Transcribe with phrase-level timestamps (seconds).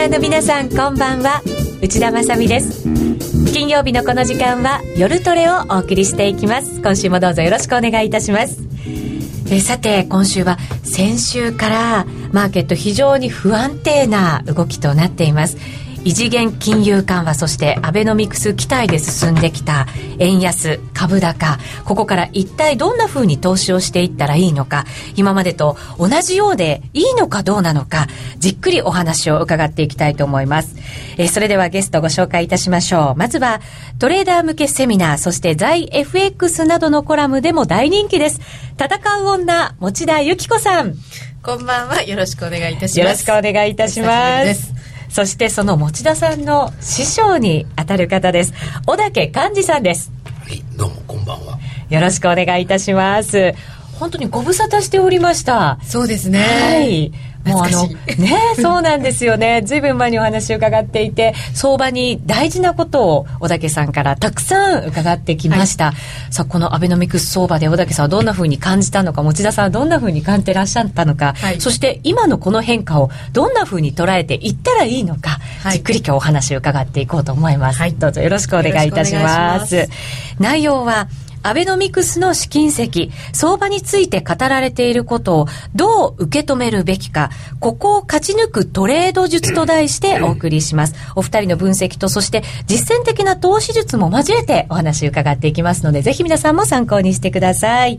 [0.00, 1.42] ナーの皆さんこんばんは。
[1.82, 2.88] 内田まさです。
[3.52, 6.80] 金曜日のこの時間は夜トレをお送りしていきます。
[6.80, 8.62] 今週もどうぞよろしくお願いいたします。
[9.50, 15.58] えさて今週は先週からマーケット非常に不安定な動きとなっています。
[16.04, 19.86] 異次元金融緩和そしてアベノミクス期待で進んできた
[20.18, 28.06] 円安株高ここから一体どんな風に投資をしていったらいいのか今までと同じようでいいのかどうなのか
[28.38, 30.76] じっくりお話を伺っていきたいと思います。
[31.18, 33.18] えそれではゲストご紹介いたしましょう。
[33.18, 33.60] まずは
[33.98, 38.40] トレーダー向けセミナーそして在 FX などのコラムでも大人気です。
[38.78, 40.94] 戦う女持田由紀子さん。
[41.42, 42.02] こんばんは。
[42.02, 43.00] よろしくお願いいたします。
[43.00, 44.79] よろしくお願いいたします
[45.10, 48.54] そしてその持田さんの師匠にあたる方です。
[48.86, 50.10] 小竹寛治さんです。
[50.44, 51.58] はいどうもこんばんは。
[51.90, 53.54] よろしくお願いいたします。
[53.98, 55.78] 本当にご無沙汰しておりました。
[55.82, 56.38] そうですね。
[56.38, 57.12] はい
[57.44, 59.62] もうあの、ね、そうなんですよね。
[59.64, 65.86] ずいぶん前にお話を伺っていて、相場に大事なことを小竹さんからたくさん伺ってきました。
[65.86, 65.94] はい、
[66.30, 77.80] さあ、このアベノミクス相場で小竹さんはどんなふうに感じたのか、持田さんはどんなふうに感じてらっしゃったのか、はい、そして今のこの変化をどんなふうに捉えていったらいいのか、はい、じっくり今日お話を伺っていこうと思います。
[77.98, 79.76] どうぞよろしくお願いいたします。
[79.76, 79.88] ます
[80.38, 81.08] 内容は、
[81.42, 90.94] アベノミクスの試金石、相場について語られていることをどう受け止めるべきか、ここを勝ち抜くトレード術と題してお送りします。
[91.16, 97.98] お二人の分析と、そして実践的な投資術も交えてお話を伺っていきますので、ぜひ皆さんも参考にしてください。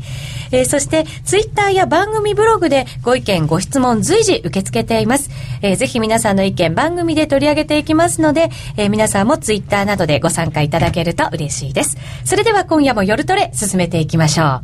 [0.51, 5.29] えー、そして、ツイッターや番組ブログでご意見、ご質問随時受け付けています。
[5.61, 11.97] えー、ぜひ皆さんの意見番組で取り上げていきますので、えー、皆さんもツイッターなどでご参加いただけると嬉しいです。
[12.25, 14.61] それでは今夜も夜トレ進めていきましょう。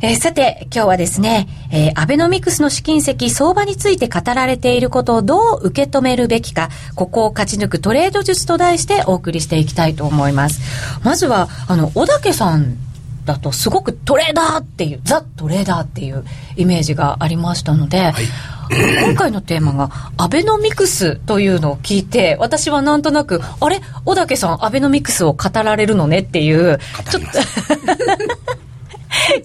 [0.00, 10.62] えー、さて、今日はですね、えー、アベノミクスの試金石、相場について語られていることをどう受け止めるべきか、ここを勝ち抜くトレード術と題してお送りしていきたいと思います。
[11.04, 12.78] まずは、あの、小竹さん
[13.26, 16.24] だとすごくトレーダーっていう、ザ・トレーダーっていう
[16.56, 18.24] イメージがありましたので、はい
[19.04, 23.80] 今回のテーマがアベノミクスというのを聞いて私はなんとなくあれ？
[24.04, 26.78] 小竹さんアベノミクスを語られるのねっていう
[27.10, 27.28] ちょっと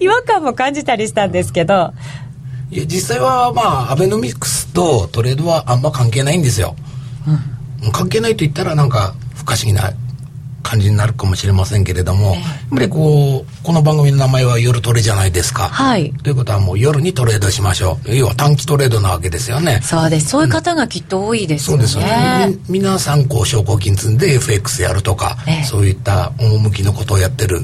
[0.00, 1.92] 違和感も感じたりしたんですけど。
[2.70, 6.76] いや実際はまあアベノミクスとトレードはあんま関係ないんですよ、
[7.82, 9.90] うん、関係ないと言ったらなんか不可思議な
[10.68, 12.42] 感じになるかもしれませんけれども、やっ
[12.74, 15.68] ぱりこうこの番組の名前は夜トレじゃないですか。
[15.68, 16.12] はい。
[16.22, 18.14] ということはもう夜にトレードしましょう。
[18.14, 19.80] 要は短期トレードなわけですよね。
[19.82, 20.28] そうです。
[20.28, 21.84] そういう方がきっと多いですよね。
[21.84, 22.58] うん、そうですよね。
[22.68, 27.62] 皆さんこう証拠金積んで FX やるとか、ええ、そういった趣のことをやってる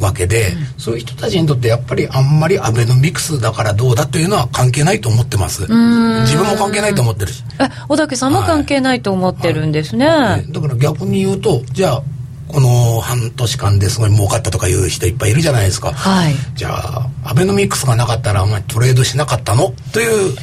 [0.00, 12.02] わけで、うん、そういう人たちにとってやっぱりあんまりアベノミクスだからどうだというのは関係ないと思ってます自分も関係ないと思ってるしえ小竹さんも関係ないと思ってるんですね、はいはい、だから逆に言うとじゃあ
[12.50, 19.72] この半年間ですごい儲かったとかいう人いっぱいいるじゃないですか、はい、じゃあアベノミクスがなかったらお前トレードしなかったの？
[19.92, 20.34] という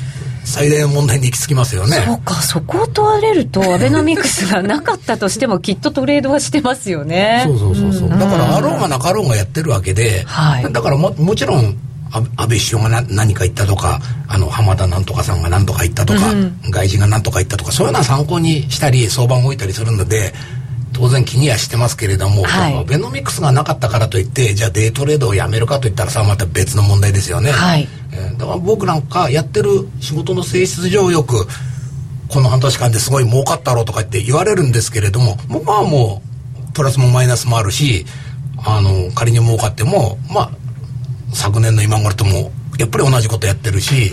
[0.48, 1.98] 最大の問題に行き着きますよね。
[2.06, 7.44] そうかそこを問われると アベノミクスがなかったとしてもきっとトレードはしてますよね。
[7.46, 11.78] そうそうそうそう、うん、だからあろうがなかろうがやってるわけで、はい、だからももちろん
[12.12, 20.34] 安倍首相が何か言ったとかあの浜田なんとかさんが何とか言ったとか、うん、外人が何とか言ったとかそういうのは参考にしたり相場動いたりするので
[20.98, 31.48] 当然気にはしてますけれども、はい、ベノミクスがなかったからといってじゃあデイトレードをやめるかといったらさまた別の問題ですよね、はい、えー、だから僕なんかやってる仕事の性質上よく
[32.30, 36.24] この半年間ですごい儲かったろうとかって言われるんですけれども僕はも
[36.72, 38.06] うプラスもマイナスもあるし
[38.66, 40.52] あの仮に儲かってもまあ
[41.32, 44.12] 昨年の今頃ともやっぱり同じことやってるし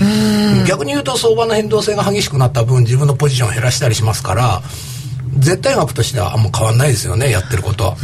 [0.69, 4.63] 逆に言うと相場の変動性が激しくなった分自分のポジションを減らしたりしますから
[5.39, 7.97] 絶対額としてはあんま変わんないですよねやってることは。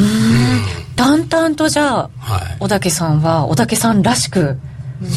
[0.97, 4.59] 淡々とじゃあ、はい、小竹さんは小竹さんらしく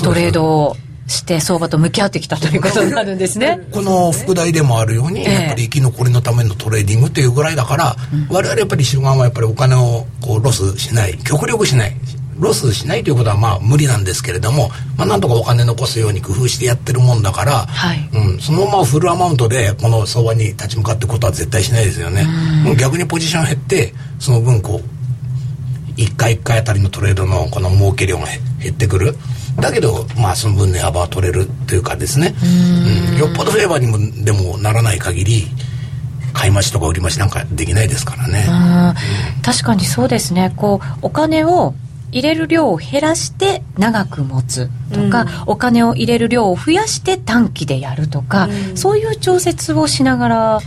[0.04, 0.78] トレードを
[1.08, 3.60] して相場と向き合ってきたということになるんですね。
[3.72, 7.96] この副題でもあるように、やっぱり生き残りのためのトレーディングというぐらいだから、
[8.30, 11.96] 我々やっぱり主眼はやっぱりお金をこうロスしない極力しない
[12.38, 22.26] ロスしないということはまあ無理なんですけれども、まあ、なんとかお金残すように工夫してやってるもんだから、はい、うん、そのまま full amount でこの相場に立ち向かっていくことは絶対しないですよね。
[22.80, 28.26] 逆にポジション減ってその分こう1回1回あたりのトレードのこの儲け量が
[28.60, 29.16] 減ってくる。
[29.60, 32.34] だけど、まあ、その分値幅は取れるというかですね、
[33.12, 35.48] うん、よっぽどフェーバーにもでもならない限り、
[36.34, 38.46] 買い増しとか売り増しなんかできないですからね。
[39.44, 40.54] 確かにそうですね。
[40.58, 41.76] こう、お金を
[42.14, 50.60] 入れる量を減らして長く持つとか、うん、お金を入れる量を増やして短期でやるとか、うん、そういう調節をしながら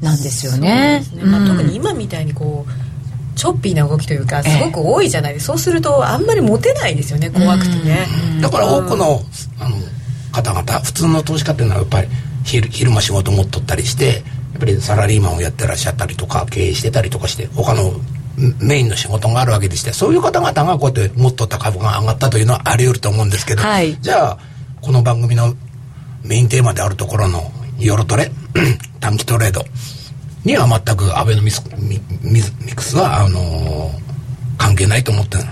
[0.00, 1.04] なんですよね。
[1.14, 1.24] ね。
[1.24, 5.46] まあ、特に今みたいにこうチョッピーな動きというかすごく多いじゃないです。
[5.48, 7.30] か、ええ、そうするとあんまり持てないですよね。
[7.30, 8.06] 怖くてね。
[8.40, 9.20] だから多くの
[9.58, 9.76] あの
[10.32, 12.08] 方々普通の投資家っていうのはやっぱり
[12.44, 14.12] 昼昼間仕事持っとったりしてや
[14.56, 17.92] っぱりサラリーマンをやってらっしゃったりとか経営してたりとかして他の
[18.36, 24.38] メインの仕事があるわけでしてそういう方々がこうやって持っとった株が上がったというのはあり得ると思うんですけど、はい、じゃあ
[24.80, 25.54] この番組の
[26.24, 28.30] メインテーマであるところのヨロトレ
[29.00, 29.64] 短期トレード
[30.44, 33.81] には全くアベノミスミミクスはあのー
[34.72, 35.48] 関係ないと思ってる、うん、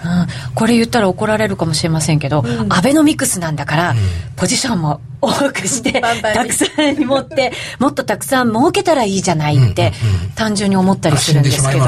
[0.54, 3.96] これ言ったら怒られるかもしれませんけど、うん、アベノミクスなんだから、うん、
[4.36, 9.92] ポジションも多くしてたくさんに持って もっとたくさん儲けたらいいじゃないって、
[10.34, 11.86] 単純に思ったりするんですけど。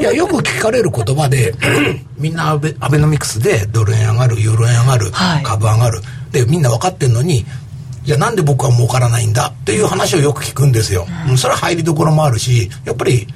[0.00, 1.54] いやよく聞かれる言葉で
[2.16, 6.00] みんなアベアベノミクスでドル円上がるユーロ円上がる、はい、株上がる。
[6.32, 7.44] でみんな分かってんのに
[8.04, 13.26] じゃあなんで僕は儲からないんだっていう話をよく聞くんですよ、うん、それは入りどころもあるしやっぱり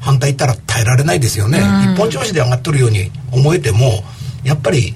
[0.00, 4.02] 反対言ったら耐えられないですよね、うん、一本調子で上がっとるように思えても
[4.42, 4.94] やっぱり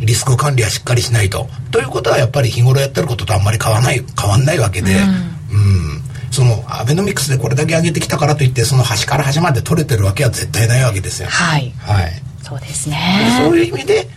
[0.00, 1.46] リスク管理はしっかりしないと。
[1.70, 6.02] ということはやっぱり日頃やってることとあんまり変わらない変わんないわけで、うん、うん、
[6.32, 11.28] そのアベノミクスでこれだけ上げてきたからといってその端から端まで取れてるわけは絶対ないわけですよ。
[11.28, 12.12] はい、はい、
[12.42, 13.38] そうですね。
[13.38, 14.08] そういう意味で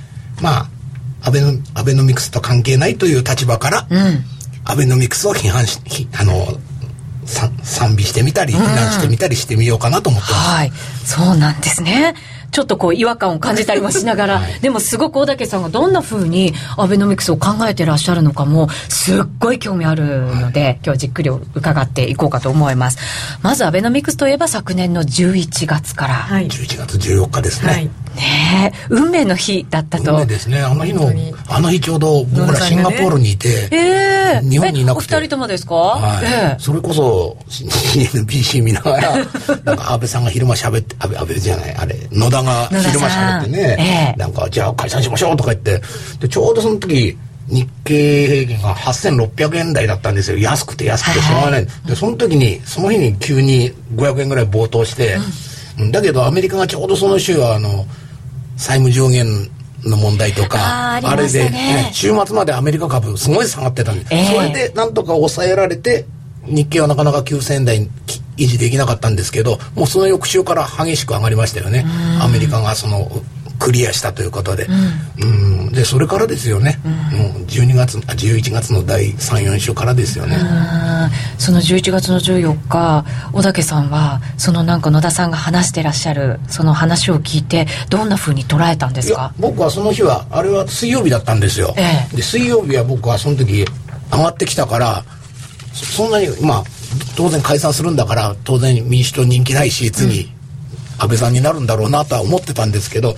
[0.42, 0.70] まあ
[1.22, 4.24] アベノアベノミクスと関係ないという立場から、うん、
[4.64, 5.80] アベノミクスを批判し
[6.20, 6.58] あの
[7.26, 10.50] 賛美してみたり、避難してみたりしてみようかなと思ってます。
[10.50, 10.72] はい。
[11.04, 12.16] そうなんですね。
[12.56, 22.98] ちょっとこう違和感を感じたりもしながら、はい、でもすごく小竹さんがどんなふうにアベノミクスを考えてらっしゃるのかもすっごい興味あるので、はい、今日じっくり伺っていこうかと思います。
[23.42, 27.86] まずアベノミクスといえば昨年の11月から、はい、11月14日ですね、はい。
[28.16, 30.14] ね運命の日だったと。
[30.14, 30.62] 運命ですね。
[30.62, 31.12] あの日の
[31.50, 35.14] あの日ちょうど僕らシンガポールにいて、えー、日本にいなくて。
[35.14, 39.16] お二人ともですか、はい、えー、それこそ CNBC 見ながら
[39.66, 45.82] なんか安倍さんが昼間喋って安倍安倍じゃないあれ野田が昼間喋ってね、えー、なんかじゃあ解散しましょうとか言って
[46.20, 50.38] でちょうどその時日経平均が8600円台だったんですよ。
[50.38, 55.18] 安くて安くてしょうがない、はい、でその時にその日に急に500円ぐらい暴騰して、
[55.80, 57.86] うん、だけどアメリカがちょうどその週はあの
[58.58, 59.28] 債務上限
[59.84, 66.06] の問題とかあれで、ね、週末までアメリカ株すごい下がってたんで、えー、それでなんとか抑えられて
[66.46, 67.90] 日経はなかなか9000円台
[68.38, 71.86] 維持できなかったんですけどもうその翌週から激しく上がりましたよね。
[72.22, 73.10] アメリカがその
[73.58, 74.68] クリアしたということで、
[75.18, 80.38] うん、でそれからですよね、うん、もう12月あ11月の第34週からですよね。
[81.38, 89.34] その11月の14日小竹さんはそのなんか野田さんが話してらっしゃるその話を聞いてどんなふうに捉えたんですか？
[89.40, 93.66] 僕はその日はあれは水曜日だったんですよ、ええ、で水曜日は僕はその時
[94.12, 95.06] 上がってきたから
[95.74, 96.64] そんなにまあ
[97.16, 100.30] 当然解散するんだから当然民主党人気ないし次、
[100.98, 103.16] 安倍さんになるんだろうなとは思ってたんですけど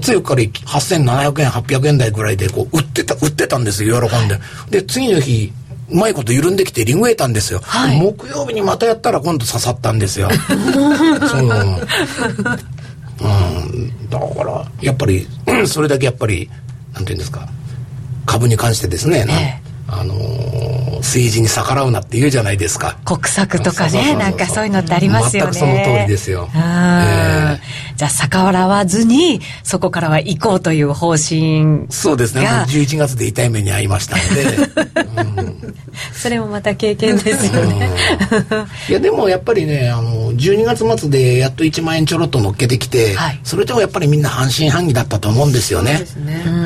[0.00, 4.38] 強くから8700円800円台ぐらいでこう売ってた売ってたんですよ喜んで。
[4.70, 5.52] で次の日
[5.90, 10.28] うまいこと緩んできてリング得たんですよ、はい、木曜日にまたやったら今度刺さったんですよ。
[11.28, 11.80] その
[13.20, 14.08] うん。
[14.08, 15.26] だからやっぱり
[15.66, 16.48] それだけやっぱり
[16.94, 17.48] なんていうんですか
[18.26, 22.96] 株に関してですね、ええ、あのー、政治に逆らうなって言うじゃないですか。
[23.04, 25.52] 国策とかねなんかそういうのってありますよね。
[25.52, 32.46] 全くその通りですよ、えー、じゃあ逆らわずにそこからは行こうという方針そうですね。
[32.46, 35.74] 11月で痛い目に遭いましたので、 うん、
[36.14, 37.90] それもまた経験ですよね。
[38.88, 46.00] いやでもやっぱりねあの12月末でやっと1万円ちょろっと乗っけてきて、はい、それでもやっぱりみんな半信半疑だったと思うんですよね。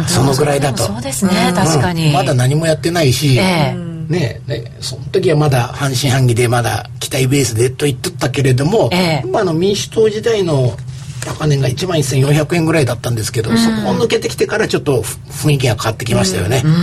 [0.06, 0.84] そのぐらいだと。
[0.84, 1.52] そうですね。
[1.52, 10.76] 確かに、まだ何もやってないし、えー、ねねその時はまだ半信半疑でまだ期待ベースでと言っとったけれども、えー、あの民主党時代の
[11.24, 16.62] 高値が1万1400円ぐらいだったんですけど、うん、そこを抜けてきてからちょっと雰囲気が変わってきましたよね。
[16.64, 16.74] うん、う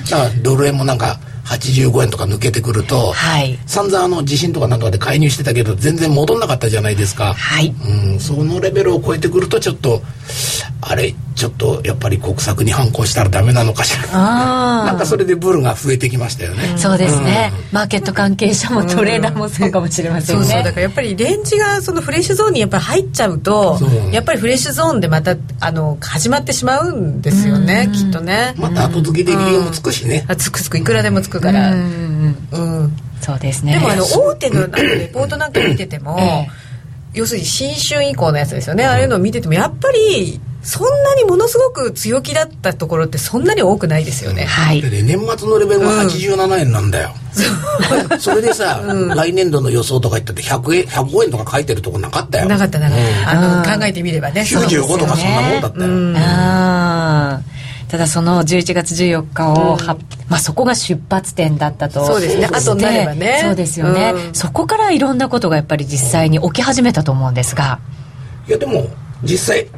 [0.00, 10.02] ん、だからドル円もなんか85円とか抜けてくると、はい、散々あの地震とかなんとかで介入してたけど全然戻んなかったじゃないですか、はい、うん、そのレベルを超えてくるとちょっと
[10.88, 14.06] あれちょっとやっぱり国策に反抗したらダメなのかしら。
[14.06, 23.78] なんかそれでブルが増えてきましたよね、そうですね、うん、マーケット関係者もトレーダーもそうかもしれませんね、そうそうだからやっぱりレンジがそのフレッシュゾーンにやっぱり入っちゃうと
[24.12, 28.54] やっぱりフレッシュゾーンでまたあの始まってしまうんですよね、きっとね。
[28.56, 32.36] また後付けで理由もつくしね、あつくつくいくらでもつくから、うん。
[33.20, 33.74] そうですね。
[33.74, 36.48] でもあの大手のなんかレポートなんか見てても、ええ。
[37.14, 44.46] 要するに新春以降のやつですよね、ああいうのを見ててもやっぱりそんなにものすごく強気だったところってそんなに多くないですよね。
[44.46, 44.82] はい。
[44.82, 47.10] で年末のレベルは87円なんだよ。
[48.10, 52.48] うん、それでさ、うん、来年度の予想とか言ってて100円、105円とか書いてるとこなかったよ。
[52.48, 53.32] なかったなかった。
[53.32, 54.40] うん、あの、考えてみればね。
[54.40, 55.86] 95とかそんなもんだったよ。
[55.86, 57.56] ね、ああ。
[57.88, 59.86] ただその11月14日を、うん、
[60.28, 67.78] まあ、そこが出発点だったとそうですねあとなればねそうですよね、うん、そこからいろんなことがやっぱり実際に起き始めたと思うんですが
[68.48, 68.88] いやでも
[69.22, 69.68] 実際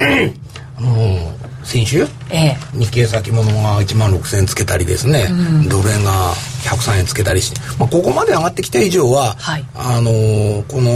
[0.78, 1.34] あの
[1.68, 6.32] 先週、ええ、日経先物が1万6000円つけたりですね、うん、ドル円が
[6.64, 10.90] 103円つけたりして、まあ、ここまで上がってきた以上は、はい、あのー、この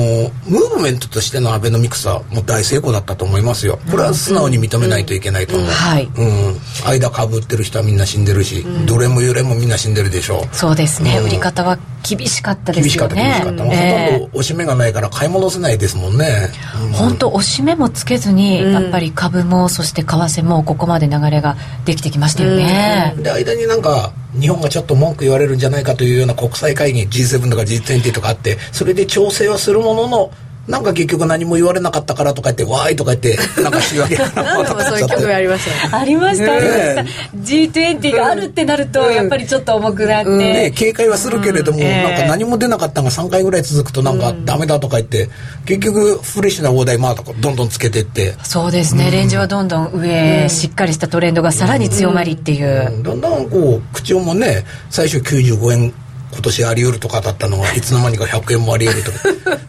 [0.48, 3.78] ムーブメントとしてのアベノミクスはもう大成功だったと思いますよ。
[3.90, 6.04] これは素直に認めないといけないと思う、うん、はい。
[6.04, 10.56] うん、間かぶってる人はみんな死んでるし、うん、どれも揺れもみんな死んでるでしょう。
[10.56, 13.14] そうですね、売り方は厳しかったですよね。
[13.14, 14.08] 厳しかった厳しかった、え。
[14.08, 16.48] ー、ほとんど押し目がないから買い戻せないですもんね。
[16.92, 30.31] 本当、押し目もつけずに、やっぱり株もそして為替もここまで流れができてきましたよね、で間になんか日本がちょっと文句言われるんじゃないかというような国際会議 G7 とか G20 とかあってそれで調整はするものの
[30.69, 34.16] なんか結局何も言われなかったからとか言って わーいとか言ってなんか仕分け。
[34.16, 36.02] かなとかそういう曲ありましたね。
[36.02, 36.52] ありました。
[36.52, 37.02] ありました
[37.37, 45.28] G20 があるってなるとやっぱりちょっと重くなって、ね警戒はするけれども、なんか何も出なかったのが3回ぐらい続くとなんかダメだとか言って
[45.64, 48.35] 結局フレッシュな大台まあどんどんつけてって。
[48.42, 53.21] そうですね、レンジはどんどん上、しっかりしたトレンドがさらに強まりっていう、だん。
[53.21, 55.95] だんこう口調もね最初95円
[56.32, 57.80] 今年あり得るとかだったのがい。
[57.82, 59.18] つの間にか100円もあり得るとか、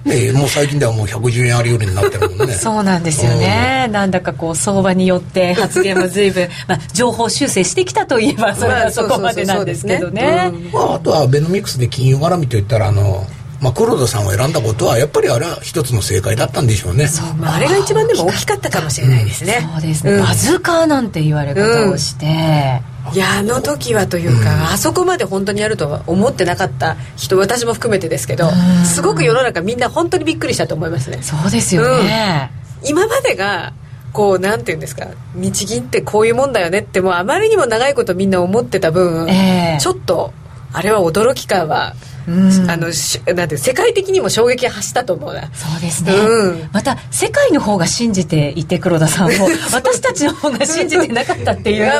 [0.07, 2.53] えもう最近ではもう110円あり得るになってるもんね。
[2.53, 10.51] そうなんですよね、うん、なんだかこう相場によって発言も随分、 まあ、情報修正してきたといえばそれはそこまでなんですけどね。
[10.73, 13.27] あとはベノミクスで金融絡みといったらあの
[13.63, 17.07] まあ、黒田さんを選んだことはやっぱりあれは一つの正解だったんでしょうね。
[17.07, 22.81] そう、まあ、あれが一番でも大きかったかもしれないですね、そうですね、うん、バズーカーなんて言われ方をして、
[23.13, 28.49] いやあの時はというか、うん、あそこまで本当にやるとは思ってなかった人私も含めてですけど
[28.85, 31.21] すごく世の中みんな本当にびっくりしたと思いますね。
[31.21, 32.51] そうですよね、
[32.81, 33.71] うん、今までが
[34.11, 40.33] こうなんていうんですか日銀ってこういうもんだよねってもうあまりにも長いことみんな思ってた分、えー、ちょっと
[40.73, 42.87] あれは驚き感はあの
[43.35, 45.53] なんて世界的にも衝撃を発したと思うな。
[45.53, 51.91] そうですね、うん、また世界の方が信じていて黒田さんも 私たちの方が信じてなかったっていう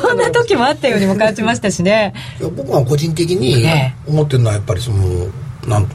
[0.00, 2.14] そんな時もあったようにも感じましたしね。
[2.40, 3.64] いや僕は個人的に
[4.06, 5.26] 思ってるのはやっぱりその
[5.66, 5.88] なん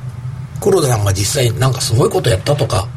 [0.59, 2.87] 黒田さんが実際なんかすごいことやったとか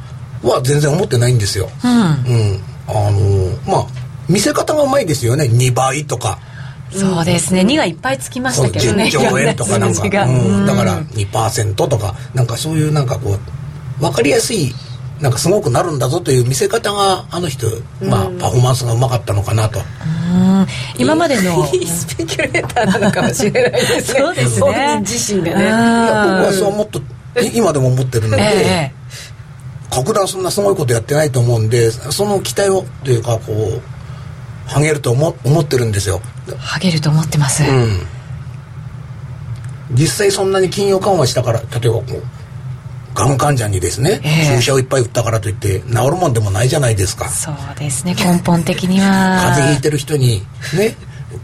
[0.43, 3.87] は全然思ってないんですよ、うん、うん、あのまあ
[4.29, 5.45] 見せ方がうまいですよね。
[5.45, 6.39] 2倍とか
[6.99, 9.05] そうですね、2がいっぱいつきましたけどね。
[9.05, 10.29] 10兆円とかなんか、う
[10.63, 13.37] ん、だから2%とかなんかそういうなんかこ
[13.99, 14.75] う分かりやすい
[15.21, 17.67] なんかすごくなるんだぞという見せ方があの人、
[18.03, 19.81] まあ、パフォーマンスがうまかったのかなと。
[20.99, 21.67] 今までの。
[21.67, 24.21] スペキュレーターなのかもしれないですね。
[24.21, 24.99] そうですね。
[25.01, 25.65] 自身がね。
[25.65, 27.01] 僕はそう思っと
[27.55, 33.94] 今でも思ってるので、えー、格段そんなすごいことやってないと思うんでその期待をというかこう
[34.67, 36.21] はげると思思ってるんですよ。
[36.59, 38.01] はげると思ってます、うん、
[39.93, 42.23] 実際そんなに金融緩和したから例えばこう
[43.15, 47.29] がん患者にですね、えー、注射をいっぱい打ったからといって治るもんでもないじゃないですか。
[47.29, 48.15] そうですね。
[48.15, 49.39] 根本的には。
[49.51, 50.43] 風邪ひいてる人に
[50.77, 50.97] ね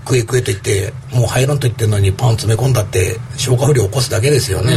[0.05, 4.75] 食え食えと言ってもう入らんと言ってるのにパン詰め込んだって消化不良を起こすだけですよね。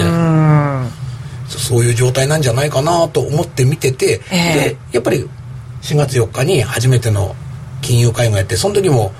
[1.47, 5.27] そういう状態なんじゃないかなと思って見てて、えー、でやっぱり
[5.81, 7.35] 4月4日に初めての
[7.84, 9.12] 金融会合やってその時も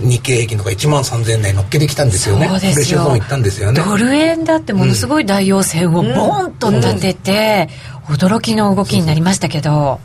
[0.00, 2.48] 日経平均とか1万3000円台乗っけてきたんですよね。
[2.48, 3.00] そうですよ。
[3.00, 3.82] 行ったんですよね。
[3.82, 7.68] ドル円だってものすごい大陽線をボンと立てて、
[8.08, 10.00] うん、驚きの動きになりましたけど。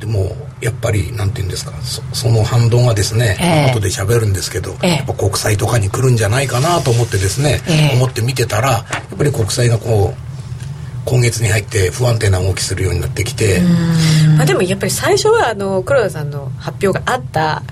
[0.00, 10.29] でもやっぱりなんて言うんですかそその反動がですね、えー、後で喋るんですけど、えー、やっぱ国債とかに来るんじゃないかなと思ってですね、えー、思って見てたらやっぱり国債がこう
[11.10, 13.60] 今月に入って不安定な動きするようになってきて、
[14.36, 17.64] まあ、でもやっぱり最初はあの黒田さんの発表があった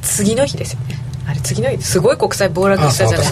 [0.00, 0.96] 次の日ですよね。
[1.26, 3.26] あれ次の日すごい国債暴落したじゃない。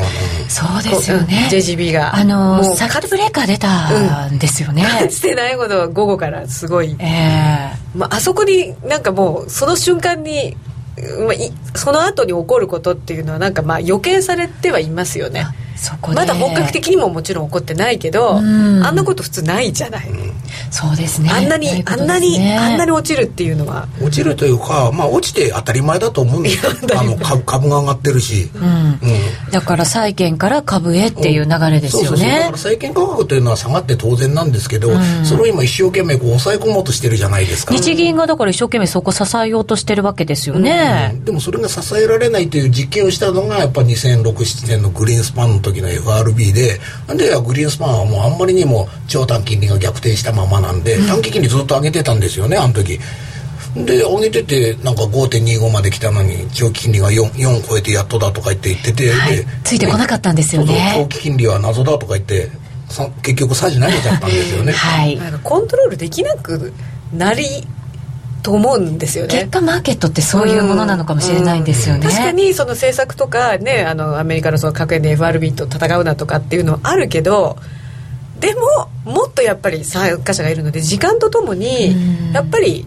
[0.48, 1.48] そうですよね。
[1.50, 2.14] JGB が。
[2.14, 10.56] あのサークブレーカー出たんですよね、うん、してないほど午後からすごい、えーまあ、あそこになんかもうその瞬間に
[11.26, 15.46] まあ、その後に起こることっていうのはなんかまあ予見されてはいますよね
[16.14, 20.08] まだ本格的にももちろん起こってないけど、あんなこと普通ないじゃない、
[20.70, 21.30] そうですね。
[21.32, 23.86] あんなに、あんなにあんなに落ちるっていうのは。
[24.00, 26.72] 落ちるというかまあ落ちて当たり前だと思うんですよ。
[26.98, 29.00] あの株株が上がってるし、うん。
[29.50, 34.90] だから債券から株へっていう流れですよね、そうそうだから債券価格というのは下がって当然なんですけど、
[35.24, 37.74] それを今一生懸命こう抑え込もうとしてるじゃないですか。
[37.74, 52.98] 日銀がだから一生懸命そこ支えようとしてるわけですよね、でもそれが支えられないという実験をしたのがやっぱ2006、7年のグリーンスパンの時の FRB ででグリーンスパンはもうあんまりにも超短期金利が逆転したままなんで、短期金利ずっと上げてたんですよねあの時。
[53.76, 60.94] で上げててなんか5.25まで来たのに長期金利が 4, 4超えてやっとだとか言って言ってて、はい、ついてこなかったんですよね。
[60.96, 62.50] 長期金利は謎だとか言って
[63.22, 64.72] 結局さじ投げちゃったんですよね。
[64.72, 65.18] はい。
[65.42, 66.72] コントロールできなく
[67.12, 67.44] なり
[68.42, 69.30] と思うんですよね。
[69.30, 72.06] 結果マーケットってそういうものなのかもしれないんですよね、うん。
[72.06, 77.56] うん、確かにその政策とかねあのアメリカのその各円で FRB と戦うなとかっていうのはあるけど
[78.40, 81.94] でももっとやっぱり参加者がいるので時間とともに
[82.32, 82.86] やっぱり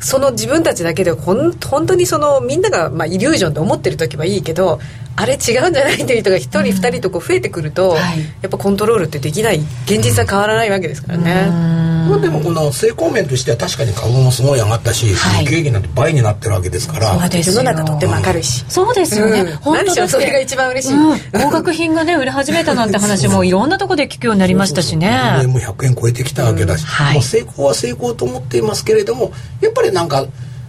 [0.00, 4.78] その自分たちだけでほん本当にそのみんなが、まあ、イリュージョンと思ってる時はいいけど
[5.16, 6.06] あれ違うんじゃない？
[6.06, 8.00] という人が1人2人とこう増えてくると、はい、
[8.42, 11.84] やっぱコントロールってできない現実は変わらないわけですからね。
[12.04, 17.18] まあ、でもこの成功面としては確かに株もすごい上がったし、はい、日経平均なんて倍になってるわけですから。
[17.18, 25.10] そうです世の中とっても明るいし、そうですよね、うん、本当それが一番嬉しい、うん、高額品がね売れ始めたなんて話もいろんなところで聞くようになりましたしね。
[25.46, 26.86] もう100円超えてきたわけだし、うん。
[26.88, 30.26] はい、もう成功は成功と思っていますけれどもやっぱりなんか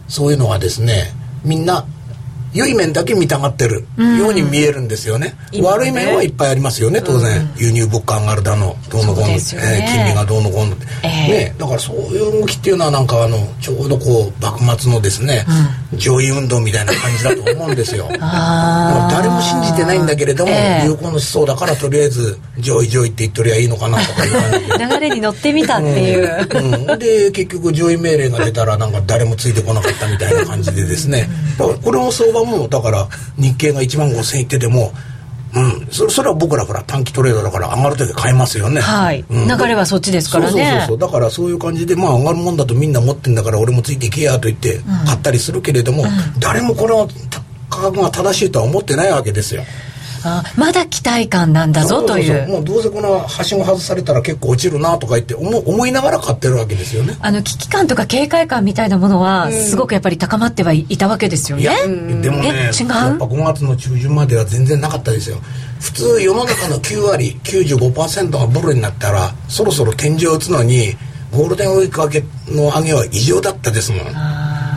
[0.08, 1.12] そういうのはですね
[1.44, 1.86] みんな
[2.56, 3.86] 良い面だけ見たがってる
[4.18, 9.40] ように見えるんですよね、うん、悪い面はいっぱいありますよね当然、うん、輸入物価上がるだのどうのこうの、ね、えー、
[9.88, 15.46] 金利がどうのこうの、えー、ね、だからそういう動きっていうのはなんかあのちょうどこう幕末のですね、
[15.92, 18.08] うん、上位運動みたいな感じだと思うんですよ。
[18.16, 24.30] 誰も信じてないんだけれども、えー、流行の思想だからとりあえず上位上位って言っとりゃいいのかなとかい
[24.90, 26.48] 流れに乗ってみたっていう、
[26.90, 27.00] うん。
[27.00, 31.30] で結局上位命令が出たらなんか誰もついてこなかったみたいな感じでですね。
[31.58, 33.08] だからこれも相場もだから
[33.38, 34.92] 日経が1万5000いってても
[35.56, 38.82] うん、それそれは僕らほら短期トレードだから上がる時買えますよね。
[38.82, 40.52] はい、うん、流れはそっちですからね。
[40.52, 47.08] そうそうそうだからそういう感じでまあ上がるもんだとみんな持ってんだから俺もついていけやと言って買ったりするけれども、うん、誰もこの
[47.70, 49.64] 価格が正しいとは思ってないわけですよ
[50.28, 52.48] あまだ期待感なんだぞという。
[52.48, 57.16] もうどうせこのはしご外されたら結構落ちるなとか言って思思いながら買ってるわけですよね。
[57.22, 62.88] あの危機感とか警戒感みたいなものはすごくやっぱり高まってはいたわけですよね、うん、でもね違う？
[62.88, 65.38] やっぱ5月の中旬までは全然なかったですよ。
[65.80, 70.96] 普通世の中の9割95%がブルになったらそろそろ天井を打つのに
[71.32, 74.02] ゴールデンウィーク明けの上げは異常だったですもん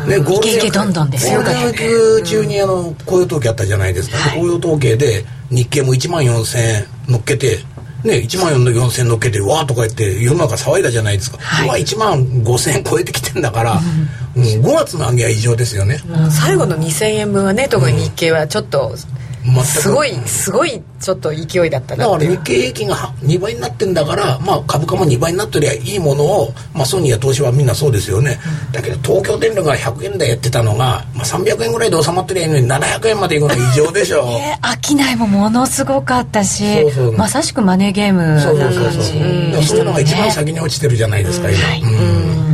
[0.08, 2.22] ね、ゴールデンウィーク。
[2.22, 7.58] 中にあの雇用統計あったじゃないですか、はい、雇用統計で日経も1万4000円乗っけて
[8.04, 13.80] ね、1万4000円乗っけてわーとか言って世の中騒いだじゃないですか、はい、今1万5000円超えてきてんだから、
[14.36, 18.94] うん、うん、5月の上げは異常ですよね、うん、最後の2000円分はね特に日経はちょっと、
[19.64, 34.26] すごいすごいちょっと勢いだったなだから日経平均が2倍になってんだから、まあ、株価も2倍になってりゃいいものを、まあ、ソニーや東芝はみんなそうですよね、うん、だけど東京電力が100円でやってたのが、まあ、300円ぐらいで収まってりゃいいのに700円までいくのは異常でしょ。
[34.38, 36.64] えー、商いもものすごかったし
[37.16, 39.78] まさしくマネーゲームな感じそうそうそうそう。
[39.78, 42.47] いうのが一番先に落ちてるじゃないですか、今、はい、うん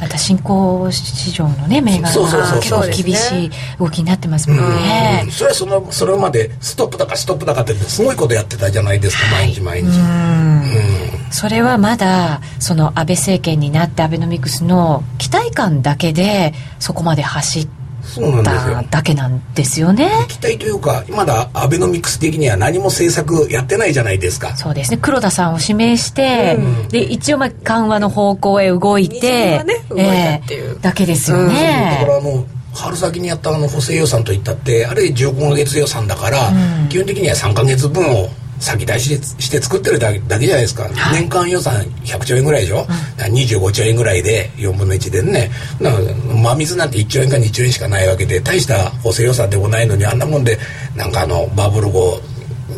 [0.00, 9.86] また新興市場のね銘柄が結構厳しい動きになってますもんね、それはそのそれまでストップだかストップだかってすごいことやってたじゃないですか、はい、毎日毎日。
[9.86, 11.32] うん。
[11.32, 18.84] それはまだその安倍政権になってアベノミクスの期待感だけでそこまで走ってそうなんですよ。
[18.90, 24.56] だけなんですよね期待というかまだアベノミクス的には何も政策やってないじゃないですか。
[24.56, 24.98] そうですね。
[25.00, 38.28] 黒田さんを指名して、うん、で一応まあ緩和の方向へ動いて、ね、動いたっていう、えー、だけですよね、うん、だから春先にやったあの補正予算といったってあれ15か月予算だから、うん、基本的には3か月分を
[38.60, 45.50] 先出しして作ってるだけだけじゃないですか、はい、年間予算100兆円ぐらいでしょ、うん、25兆円ぐらいで4分の1でね。
[45.80, 50.58] 真水なんて1兆円か2兆円しかないわけで大した補正予算でもないのにあんなもんで
[50.94, 52.20] なんかあのバブル後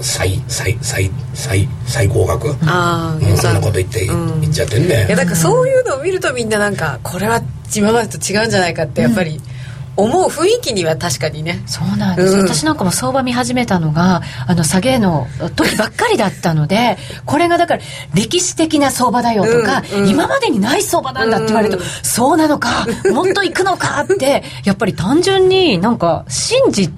[0.00, 2.54] 最最最最最高額？
[2.62, 7.40] あ、うん、そんなこと言って、うん、言っちゃってんねいやだからそういうのを見るとみんななんかこれは
[7.74, 9.51] 今までと違うんじゃないかってやっぱり、うん
[9.96, 11.62] 思う雰囲気には確かにね。
[11.66, 17.82] そうなんです、うん、私なんかも相場見始めたのがあの下げの時ばっかりだったのでこれがだから
[18.14, 26.90] 歴史的な相場だよとか、うんうん、今までにない相場なんだって言われると、うん、そうなのかもっといくのかってやっぱり単純になんか信じ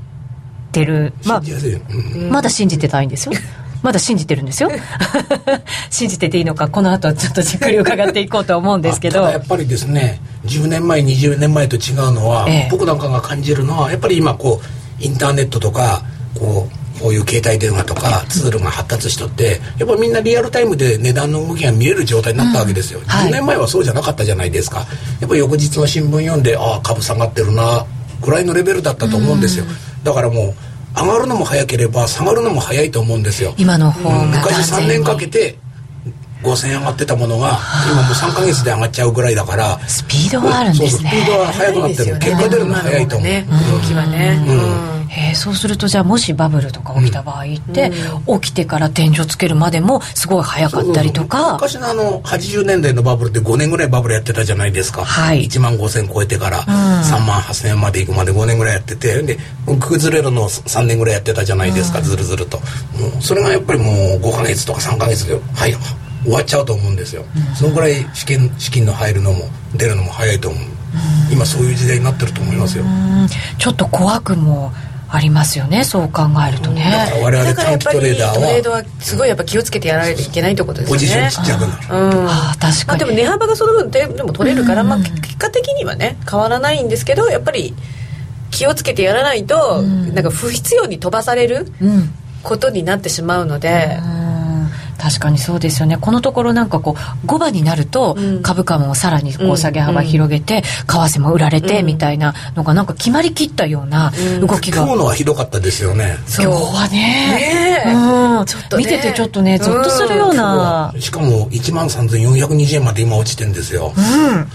[0.72, 1.12] てる。
[1.24, 1.42] まあ、
[2.30, 3.34] まだ信じてたいんですよ
[3.84, 4.70] まだ信じてるんですよ。
[5.90, 9.24] 信じてていいのかこの後ちょっとじっくり伺っていこうと思うんですけど。
[9.24, 16.02] やっぱりですね10年前20年前と違うのは、ええ、僕なんかが感じるのはやっぱり今こうインターネットとか
[16.34, 16.66] こ
[16.96, 23.06] うこういう携帯電話とかツールが発達しとってやっぱみんなリアルタイムで値段の動きが見れる状態になったわけですよ、うん。
[23.06, 24.86] はい、10年前はそうじゃなかったじゃないですか。
[25.20, 27.84] やっぱ翌日の新聞読んでああ株下がってるな
[28.22, 29.66] ぐらいのレベルだったと思うんですよ、
[30.02, 30.54] だからもう
[30.96, 33.54] 上がるのも早ければ下がるのも早いと思うんですよ。
[33.56, 35.58] 今の方が昔3年かけて
[36.42, 37.58] 5000円上がってたものが
[37.90, 41.10] 今もう3か月で上がっちゃうぐらいだからスピードはあるんですね。
[41.10, 47.90] スピードは速くなってる、ね、結果出るの早いと思う、ね、動きはね、うんえー、そうするとじゃあもしバブルとか起きた場合って、
[48.26, 51.54] うん、起きてから天井つけるまでもすごい早かったりとか。
[51.54, 59.38] 昔のあの80年代のバブルって5年ぐらいバブルやってたじゃないですか、はい、1万5000超えてから、3万8000円までいくまで5年ぐらいやっててで
[59.80, 62.58] 崩れるの3年ぐらいやってたじゃないですか、うん、ずるずると。
[62.58, 62.64] も
[63.18, 65.74] うそれがやっぱりもう5か月とか3か月ではい
[66.24, 69.44] 終わっちゃうと思うんですよ、うん、そのぐらい資金資金の入るのも
[69.76, 70.62] 出るのも早いと思う、
[71.30, 72.84] 今そういう時代になってると思いますよ。
[73.58, 74.72] ちょっと怖くも
[75.14, 80.94] ありますよねそう考えるとね、うん、我々短期トレーダーはトレードはすごいやっぱ気をつけてやらないといけないってことですね。
[80.94, 87.74] ポジションちっちゃくなる、うん、あ確かに、まあ、でも値幅がその分でも取れるから、まあ、結果的にはね変わらないんですけどやっぱり
[88.50, 91.66] 気をつけてやらないと、うん、なんか不必要に飛ばされる
[92.42, 94.23] ことになってしまうので、うん
[94.98, 95.96] 確かにそうですよね。
[95.96, 106.16] このところなんかこう5番になると株価もさらにこう下げ幅広げて、為替も売られてみたいなのがなんか決まりきったような動きが、今日のはひどかったですよね。
[106.38, 107.82] 今日はね。
[107.86, 108.46] うん。
[108.46, 113.92] ちょっと、見ててちょっとねゾッとするような、しかも1万3420円まで今落ちてんですよ。
[113.96, 114.46] うん、うん、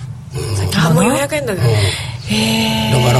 [0.75, 1.61] あもう400円だね、
[2.91, 3.19] うん、だから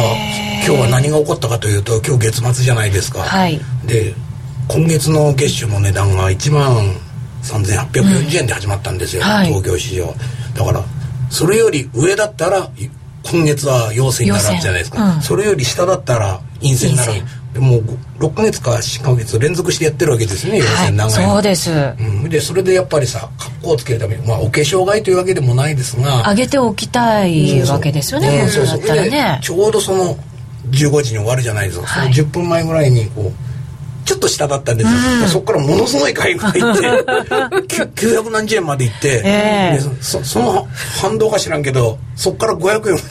[0.65, 4.13] 今日は何が起こったかというと今日月末じゃないですか、はい、で
[4.67, 6.95] 今月の月収の値段が1万
[7.43, 10.13] 3840円で始まったんですよ、うんはい、東京市場。
[10.55, 10.83] だから
[11.29, 12.69] それより上だったら
[13.31, 17.13] 今月は陽性になるじゃないですか、うん、それより下だったら陰性になる。
[17.53, 17.81] でも
[18.19, 29.09] 6か月か7か月連続してやってるわけですね陽性長い、はい、そうです、うん、でそれでやっぱりさ格好をつけるためにまあお化粧買いというわけでもないですが上げておきたいわけですよね、そうそうそう。
[29.09, 29.39] ね。
[29.41, 30.15] ちょうどその
[30.69, 33.33] 15時に終わるじゃないですか、はい、その10分前ぐらいにこう
[34.05, 36.69] ちょっと下だったんですよ、うん、そこからものすごい買いが入って
[37.95, 40.67] 900何十円まで行って、えー、そその
[41.01, 42.99] 反動か知らんけどそこから500円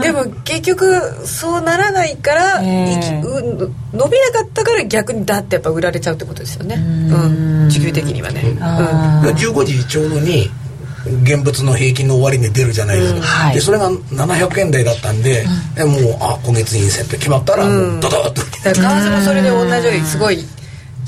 [0.00, 8.58] でも結局そうならないから、えー、伸びなかったから逆にだってやっぱ売られちゃうってことですよね、うん、時給的にはね、うん、
[9.34, 10.48] 15時ちょうどに
[11.22, 13.22] 現物の平均の終値出るじゃないですか、うん。
[13.22, 15.44] はい、でそれが700円台だったんで、
[15.78, 20.38] うん、もうあ今月陰線って決まったらもうドドッと、為替もそれで同じようにすごい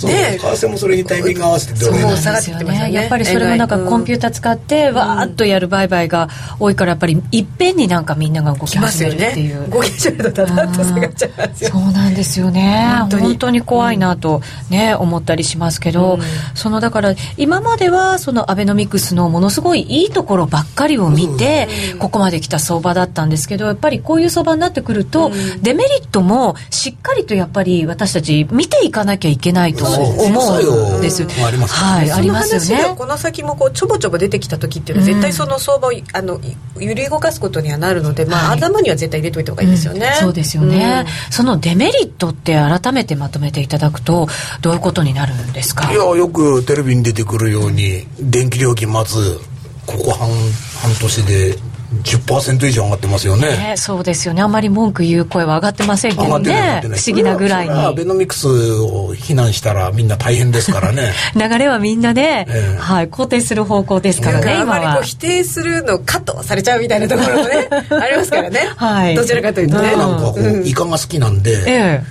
[0.02, 2.92] ね為替もそれにタイミング合わせてドル円下がってきてますよね。
[2.92, 6.28] やっぱりそれもなんかコンピューター使ってわーっとやる売買が
[6.58, 9.70] 多いからやっぱりいっぺんになんかみんなが動き始めるっていう。
[9.70, 11.30] 動き始めるとだっと下がっちゃう。
[11.30, 12.96] んですよそうなんですよね。
[13.10, 13.64] 本当に。
[13.64, 16.18] 怖いなとね思ったりしますけど
[16.54, 25.30] そのだから今まではそのアベノミクスのものすごいいいところばっかりを見てここまで来た相場だったんですけどやっぱりこういう相場になってくると
[25.62, 31.22] デメリットもしっかりとやっぱり私たち見ていかなきゃいけないと思うんです。
[31.44, 32.94] ありますはい、ありますよね。
[32.96, 36.40] この先もこうちょぼちょぼ出てきた時っていうのは絶対その相場をあの
[36.78, 40.14] 揺り動かすことにはなるので、まあ、頭には絶対入れといた方がいいですよね。
[40.20, 44.28] そうですよね、そのデメリットって改めてまとめていただくと
[44.60, 45.90] どういうことになるんですか？
[45.92, 49.38] いやよくテレビに出てくるように電気料金まず
[49.86, 51.58] ここ半半年で
[52.02, 54.42] 10%以上上がってますよね、ね、そうですよね。
[54.42, 56.82] あまり文句言う声は上がってませんけどね。
[56.82, 57.72] 不思議なぐらいに。
[57.72, 61.12] アベノミクスを非難したらみんな大変ですからね。
[61.34, 65.02] 流れはみんなで、えー、はい、肯定する方向ですからね今は。
[65.02, 69.90] 否定するのカットされちゃうみたいなところもね ありますからね、はい、どちらかというとね。
[69.90, 72.02] 僕なんかこう、うん、イカが好きなんで、え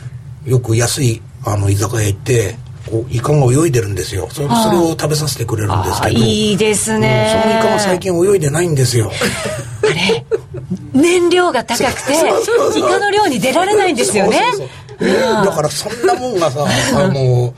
[0.46, 2.56] ー、よく安いあの居酒屋行って
[2.89, 4.28] こうイカが泳いでるんですよ。
[4.32, 6.17] それそれを食べさせてくれるんですけど。
[6.17, 9.12] いいですね、うん、そのイカが最近泳いでないんですよ
[9.84, 10.26] あれ
[10.93, 14.39] 燃料が高くてイカの量に出られないんですよね。
[15.00, 16.65] だからそんなもんがさ
[16.96, 17.54] あの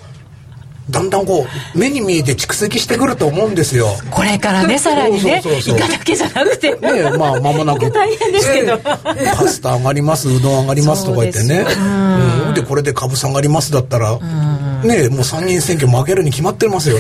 [0.90, 3.88] だんだんこう目に見えて蓄積してくると思うんですよ。
[4.12, 6.76] これからねさらにねイカだけじゃなくて。
[6.76, 7.90] ねまあ間もなく。
[7.92, 8.94] 大変ですけど、パ
[9.48, 11.66] スタ上がりますうどん上がりますとか言ってね。
[12.48, 16.98] うん、でこれで株下がりますだったら、うんねもう参議院選挙負けるに決まってますよ。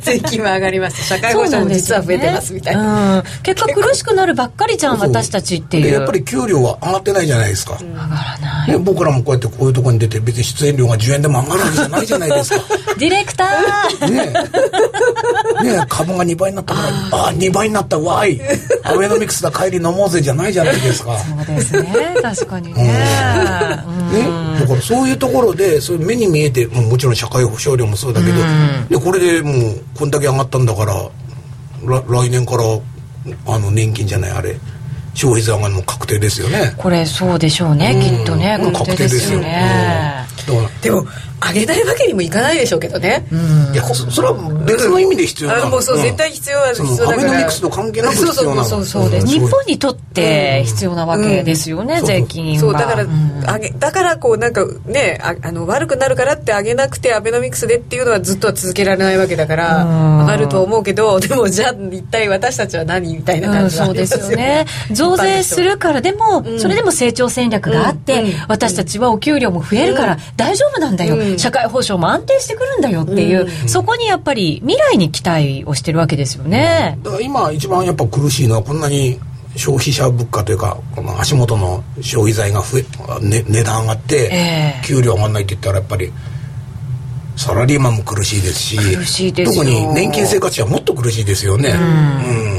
[0.00, 1.04] 税金は上がります。
[1.06, 5.92] 社会保障も実は増えてますみたいな、ねうん、結果苦しくなるばっかりじゃん私たちっていう。
[5.92, 12.64] やっぱり給料は上がってないじゃないですか、うん、上がらない、ね、僕らもこうやってこういうところに出て別に出演料が10円でも上がるわけじゃないじゃないですか。
[12.98, 14.10] ディレクター。
[14.10, 14.32] ね
[15.62, 18.40] ね株が2倍になったからああ2倍になったわい。
[18.84, 21.18] アベノミクスだ帰り飲もうぜじゃないじゃないですか。
[21.18, 22.14] そうですね。
[22.22, 22.82] 確かにね,、
[23.86, 28.34] うん、ねだからそういうところでそういう目に見えてもちろん社会保障料もそうだけど、
[28.88, 31.10] でこれでもうこんだけ上がったんだから
[32.08, 32.64] 来年から
[33.46, 34.56] あの年金じゃないあれ
[35.14, 36.74] 消費税上がるの確定ですよね。
[36.76, 40.26] これそうでしょうね、きっとね確定ですよね、
[40.82, 41.06] でも
[41.42, 43.26] 上げないわけにもいかないでしょうけどね、
[43.72, 47.12] いやそれは別の意味で必要な、もうそう、絶対必要は必要だから。
[47.12, 53.04] アベノミクスと関係なく必要なそうそうです、日本にとって必要なわけですよね、税金そうだから、
[53.54, 59.84] 上げだからこうなんかねああの悪くなるからって上げなくてアベノミクスでっていうのはずっとは続けられないわけだから
[60.20, 64.66] 上がると思うけどでもじゃあ一体私たちは何みたいな感じそうですよね。
[64.92, 79.18] 増税するからでも、それでも成長戦略があって、私たちはお給料も増えるから大丈夫なんだよ、社会保障も安定してくるんだよっていう、うん、そこにやっぱり未来に期待をしてるわけですよね、だから今一番やっぱ苦しいのはこんなに
[79.56, 82.82] 消費者物価というかこの足元の消費財が増え、
[83.26, 86.12] ね、値段上がって、えー、給料上がんないって言ったらやっぱり
[87.36, 88.62] サラリーマンも苦しいです
[89.04, 91.70] し特に年金生活者はもっと苦しいですよね。
[91.70, 92.55] うん、うん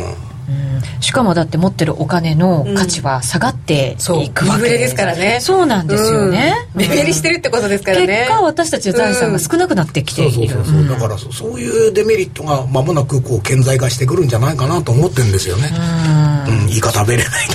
[1.00, 4.70] しかもだって持ってるお金の価値は下がっていくわけ。
[4.70, 5.88] ですからねそうなん。
[5.88, 14.28] ですよね、目減りしてるってことですからね結果私たちの財産が少なくなってきているそうそうそうだからそういうデメリットが間もなくこう顕在化してくるん。
[14.28, 15.32] じゃないかなと思ってるん。
[15.32, 15.70] ですよね
[16.48, 17.48] うん、イカ食べれない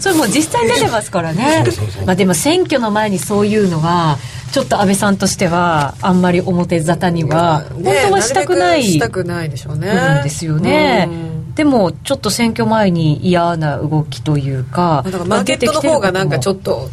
[0.00, 1.64] それもう実際出てますからね
[2.04, 4.18] まあでも選挙の前にそういうのは
[4.52, 5.16] ちょっと安倍さん。
[5.16, 6.20] としてはあん。
[6.20, 11.08] まり表沙汰には本当はしたくない、したくないでしょうねですよね、
[11.54, 16.88] でもちょっと選挙前に嫌な動きというかだからマーケットの方がなんかちょっと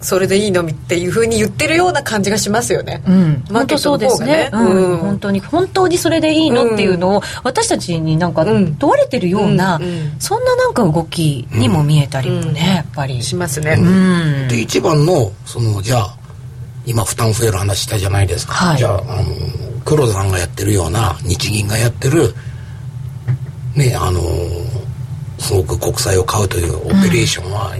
[0.00, 3.02] それでいいのっていうふうに言ってるような感じがしますよね。
[3.06, 9.82] うん、マーケットの方がね、うん、うん、本当に本当にそれでいいのっていうのを私たちになんか問われてるような、うん。
[9.82, 13.22] うん、そんななんか動きにも見えたりもね、やっぱり。
[13.22, 13.76] しますね。
[14.48, 16.16] で一番のそのじゃあ
[16.84, 18.52] 今負担増える話したじゃないですか。
[18.52, 19.24] はい、じゃああの
[19.84, 22.34] 黒田さんがやってるような日銀がやってる
[23.76, 24.20] ねあの
[25.38, 27.72] すごく国債を買うというオペレーションは、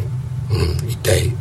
[0.50, 1.32] うん、一体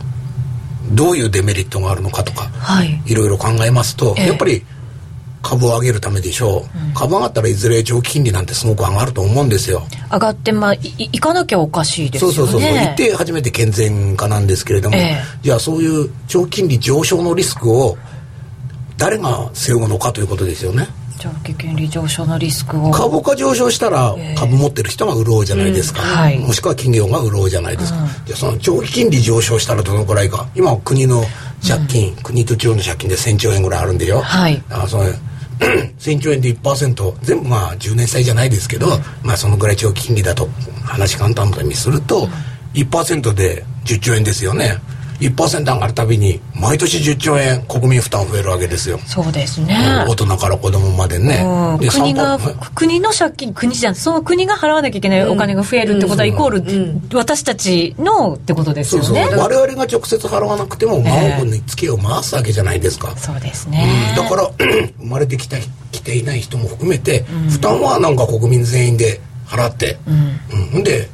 [0.91, 4.63] どういうデメリットがあるのかとか、はい、いろいろ考えますと、えー、やっぱり
[5.41, 9.85] 株を上げるためでしょう、うん、株上がったらいずれ長期金利なんてすごく上がると思うんですよ。
[10.11, 10.79] 上がってまあい
[11.11, 12.35] いかなきゃおかしいですよね。
[12.35, 17.95] そうそうそう行って初めて健全化なんですけれども、えー、じゃあそういう長期金利上昇のリスクを
[18.97, 22.91] 誰が背負うのかということですよね長期金利上昇のリスクを。
[22.91, 26.15] 株価上昇したら株持ってる人が潤うじゃないですか、えーうん。
[26.15, 30.47] はい、もしくは企業が潤うじゃないですか、うん、じゃあその長期金利上昇したらどのくらいか。
[30.55, 31.23] 今国の
[31.65, 35.05] 借金、うん、国と地方の借金で1000兆円ぐらいあるんでよ、はい、あその
[35.99, 38.87] 1000兆円で1%全部まあ10年債じゃないですけど、
[39.23, 40.47] まあそのぐらい長期金利だと
[40.83, 42.27] 話簡単にすると、
[42.73, 44.77] 1%で10兆円ですよね
[45.19, 48.99] 1%上がるたびに毎年10兆円国民負担増えるわけですよ。
[49.05, 51.45] そうですね、大人から子供までね、
[51.79, 52.37] で国が
[52.73, 59.07] 国の借金国じゃんその国が払わなきゃいけないお金が増えるってことはイコール、うん、私たちのってことですよね。
[59.07, 59.39] そうそう。
[59.39, 64.49] 我々が直接払わなくても真央に付けを回すわけじゃないですか、えー、そうですね、うん、だから
[64.99, 65.57] 生まれてきた
[65.91, 69.97] 来ていない人も含めて、負担はなんか国民全員で払って、
[70.73, 71.09] うん、で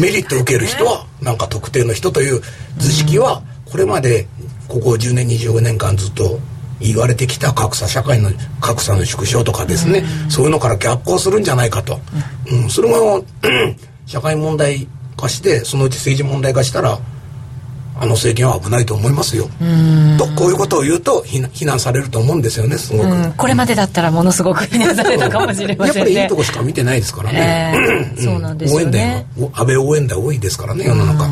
[0.00, 2.40] メリットを受ける人はなんか特定の人という
[2.78, 4.26] 図式はこれまで
[4.68, 6.38] ここ10年25年間ずっと
[6.80, 11.98] 言われてきた格差社会の格差の縮小とかですね、そういうのから逆行するんじゃないかと、
[12.50, 12.96] うん、それが
[14.06, 14.86] 社会問題
[15.16, 16.98] 化してそのうち政治問題化したら
[18.00, 19.48] あの政権は危ないと思いますよ。
[20.18, 23.36] とこういうことを言うと非難されると思うんですよねすごく。
[23.36, 25.98] これまでだったらものすごく非難されたかもしれませんね。
[25.98, 27.74] やっぱりいいとこしか見てないですからね。
[28.16, 29.26] えー、そうなんですよね。
[29.36, 31.28] 応援団安倍応援団多いですからね世の中。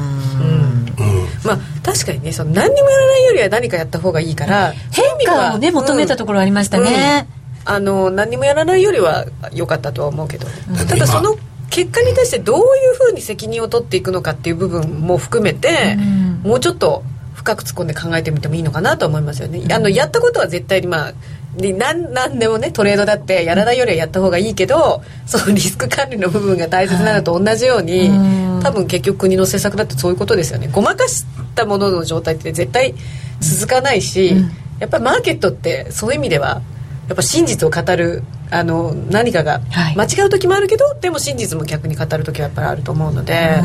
[1.46, 7.28] まあ確かにねその何にもやらないよりは何かやった方がいいから 変化をね求めたところありましたね。
[7.68, 10.46] あの何にもやらないよりは良かったとは思うけど、
[10.88, 11.36] ただその
[11.68, 17.02] 結果に対してどういうふうに責任を取っていくのかっていう部分も含めて、うん、もうちょっと
[17.34, 19.62] 深く突っ込んで考えてみてもいいのかなと思いますよね。
[19.72, 21.12] あのやったことは絶対にまあ
[21.56, 30.68] 何何でもねトレードだってやらないよりはやった方がいいけどそのリスク管理の部分が大切なのと同じように、はい、多分結局国の政策だってそういうことですよね。
[30.70, 32.94] ごまかしたものの状態って絶対
[33.40, 34.50] 続かないし、うん。
[34.78, 36.60] やっぱりマーケットってそういう意味では
[37.08, 39.60] やっぱ真実を語るあの何かが
[39.96, 43.60] 間違う時もあるけど、はい、でも真実も逆に語る時はやっぱりあると思うので。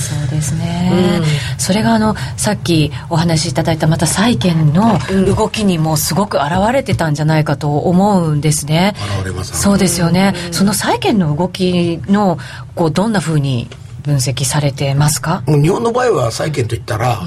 [0.00, 8.94] そうですね、うん、それがあのさっきお話しいただいたまた債券の動きにもすごく現れてたんじゃないかと思うんですね、
[9.26, 12.38] うん、そうですよね、うん、その債券の動きの
[12.74, 13.68] こうどんなふうに
[14.02, 15.42] 分析されてますか？
[15.46, 17.20] 日本の場合は債券といったら、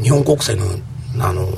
[0.00, 0.64] 日本国債の
[1.18, 1.48] あの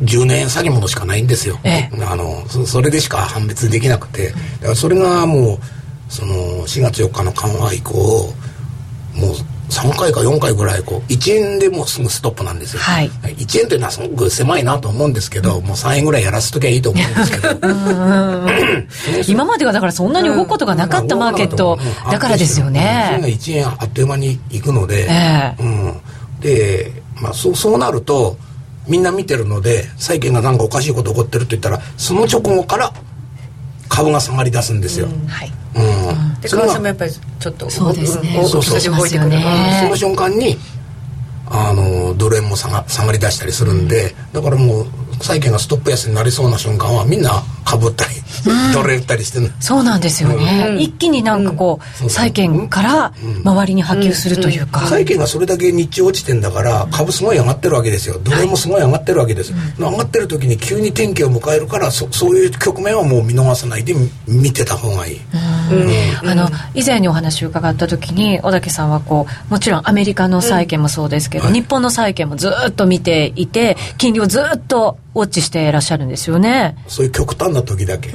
[0.00, 4.30] 10年詐欺ものしかないんですよ、ええ、あのそれでしか判別できなくて。
[4.30, 5.58] だからそれがもう
[6.08, 6.34] その
[6.66, 7.92] 4月4日の緩和以降
[9.14, 9.34] もう
[9.70, 17.50] 3回か4回ぐらいこう1円でもうすぐストップなんですよ、はい、1円というのはすごく狭いなと思うんですけど、うん、もう3円ぐらいやらせときゃいいと思うんですけど。
[19.32, 21.78] 今まではだからそんなに動くことがなかったマーケット
[22.10, 26.00] だからですよね、うん、1円あっという間にいくので、えー、うん、
[26.40, 28.36] で、まあ、そうそうなると
[28.90, 32.92] みんな見てるので債券が何かおかしいこと起こってると言ったらその直後から
[33.88, 35.06] 株が下がり出すんですよ。
[35.06, 35.52] うん、はい。
[35.76, 35.80] う
[36.36, 36.40] ん。
[36.40, 38.40] で為替もやっぱりちょっとそうですね。
[38.42, 40.56] そうそうその瞬間に
[41.48, 44.86] あのドル円も下が下がり出したりするんで、だからもう
[45.20, 48.14] 債券がストップ安になりそうな瞬間はみんなかぶったり、
[48.74, 53.12] ドル売ったりしてるそうなんですよね、うん、一気になんかこう、うん、債券から
[53.44, 58.18] 周りに波及するというか、債券がそれだけ日中落ちてんだから株すごい上がってるわけですよ。
[58.18, 63.94] ドルもすごい上がってるわけです、はい、上がってる時に急に転機を迎えるからそそういう局面はもう見逃さないで
[64.26, 65.20] 見てた方がいい、
[66.24, 76.76] あの以前にお話を伺った時に小竹さんはこうもちろんアメリカの債券もそうですけど、はい、日本の債券もずっと見ていて金利をずっとウォッチしていらっしゃるんですよね。
[76.86, 78.10] そういう極端な時だけ。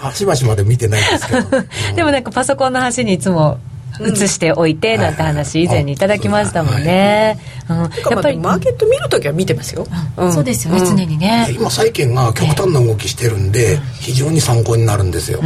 [0.00, 1.64] 端々まで見てないんですけど、
[1.96, 3.58] でもなんかパソコンの端にいつも
[4.00, 15.40] 移しておいてなんて話以前にいただきましたもんね、うん、やっぱりマーケット見るときは見てますよ、うん、そうですよね、常にね今債券が極端な動きしてるんで、非常に参考になるんですよ、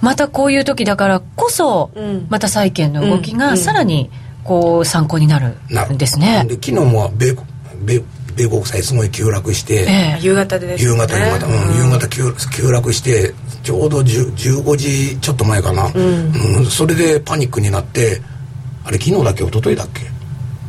[0.00, 1.90] またこういう時だからこそ、
[2.28, 4.10] また債券の動きがさらに
[4.42, 5.56] こう参考になる
[5.94, 7.36] んですね、で昨日も米
[7.84, 8.02] 米
[8.36, 12.22] 米国債すごい急落して、えー、夕方で、ね、夕方にまた、うん、夕方急
[12.56, 18.20] 急落してちょうど15時ちょっと前かな、うん、うん、それでパニックになって
[18.84, 19.44] あれ昨日だっけ？
[19.44, 20.00] 一昨日だっけ？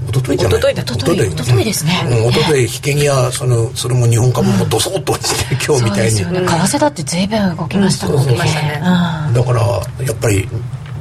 [0.09, 0.59] 一昨日じゃない？
[0.59, 1.21] 一昨日だ一昨日。
[1.23, 9.61] 一昨日ですね、うん、一昨日引け際そのそれも日本株もドソッと落ちて、今日みたいに、ね、為替だって随分動きましたもんね、だから
[10.05, 10.47] やっぱり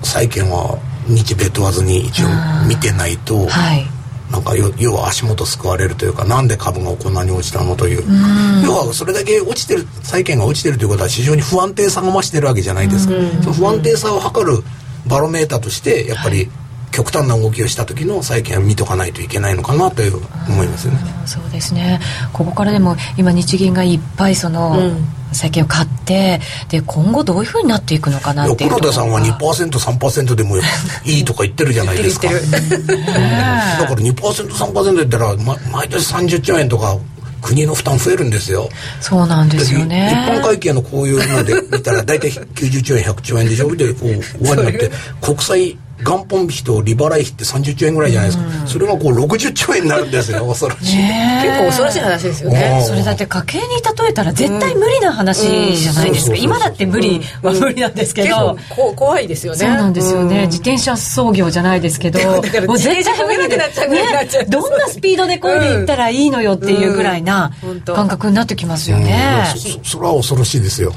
[0.03, 2.29] 債券は日米問わずに一応
[2.69, 3.85] 見てないと、はい
[4.31, 8.05] なんか要は足元救われるというかなんで株がこんなに落ちたのという。
[8.65, 13.15] 要はそれだけ落ちてる債券が落ちてるということは非常に不安定さが増してるわけじゃないですか。
[13.43, 14.63] その不安定さを測る
[15.07, 16.49] バロメーターとしてやっぱり、
[16.93, 20.17] 極端な動きをした時の債券は見とかないといけないのかなという
[20.49, 21.01] 思いますよね。
[21.25, 22.01] そうですね。
[22.33, 30.57] ここからでも今日銀がいっぱいその、うん債券を買ってで今後どういうふうになっていくのかなっていう黒田さんは 2%3% でも
[31.05, 32.29] いいとか言ってるじゃないですか。
[32.29, 36.97] だから 2%3% 言ったら、ま、毎年30兆円とか
[37.43, 38.69] 国の負担増えるんですよ。
[39.01, 40.11] そうなんですよね。
[40.13, 43.75] 一般会計のこういうので見たら大体90兆円100兆円でしょ？
[43.75, 44.91] でこう終わりになって
[45.23, 52.85] 国債元本費と利払い費って30兆円ぐらいじゃないですか、うん、それがこう60兆円になるんですよ 恐ろしい、結構恐ろしい話ですよね。
[52.87, 56.37] それだって家計に例えたら絶対無理な話じゃないですか。
[56.37, 59.59] 今だって無理は無理なんですけど、こ怖いですよね。
[59.59, 62.21] そうなんですよね、自転車操業じゃないですけど。
[62.21, 62.41] も
[62.75, 63.65] う絶対無理で、ね、
[64.49, 67.53] どんなスピードでこういうに行ったらいいのよっていうぐらいな
[67.87, 69.45] 感覚になってきますよね、
[69.83, 70.93] そそれは恐ろしいですよ。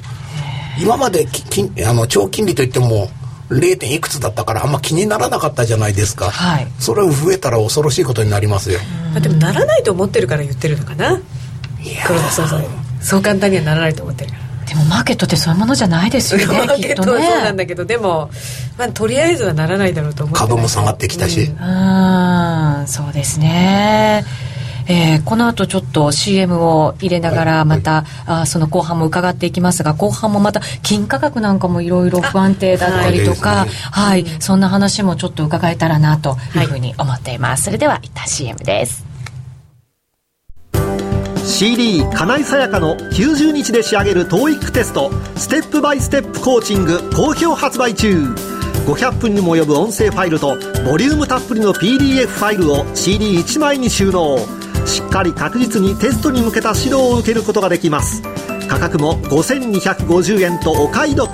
[0.80, 1.44] 今までき
[1.86, 3.10] あの長金利といっても
[3.54, 3.78] 0.
[3.78, 8.80] 点いくつだったからあんま気にならなかったじゃないですか、はい、それを増えたら恐ろしいことになりますよ。
[9.20, 11.22] でもならないと思ってるから言ってるのかな？
[12.08, 12.66] 黒田総裁
[13.02, 14.44] そう簡単にはならないと思ってるから。
[14.66, 18.32] でもマーケットってそういうものじゃないですよね マーケットはそうなんだけど、ね、でも、
[18.78, 22.88] まあ、とりあえずはならないだろうと思って株も下がってきたし、うん、うん。
[22.88, 24.26] そうですね
[24.88, 28.06] えー、この後ちょっと CM を入れながらまた、はい、
[28.42, 39.14] あその後半も伺っていきますが後半もまた金価格なんかもいろいろ不安定だったりとか、はい、はい、そんな話もちょっと伺えたらなというふうに思っています、それでは一旦 CM です。
[41.46, 45.12] CD 金井さやかの90日で仕上げる TOEIC テスト。
[45.36, 48.34] ステップバイステップコーチング好評発売中。
[48.86, 54.38] 500分にも及ぶ音声ファイルとボリュームたっぷりの PDF ファイルを CD1 枚に収納
[54.86, 58.22] しっかり確実にテストに向けた指導を受けることができます。
[58.68, 61.30] 価格も5250円とお買い得。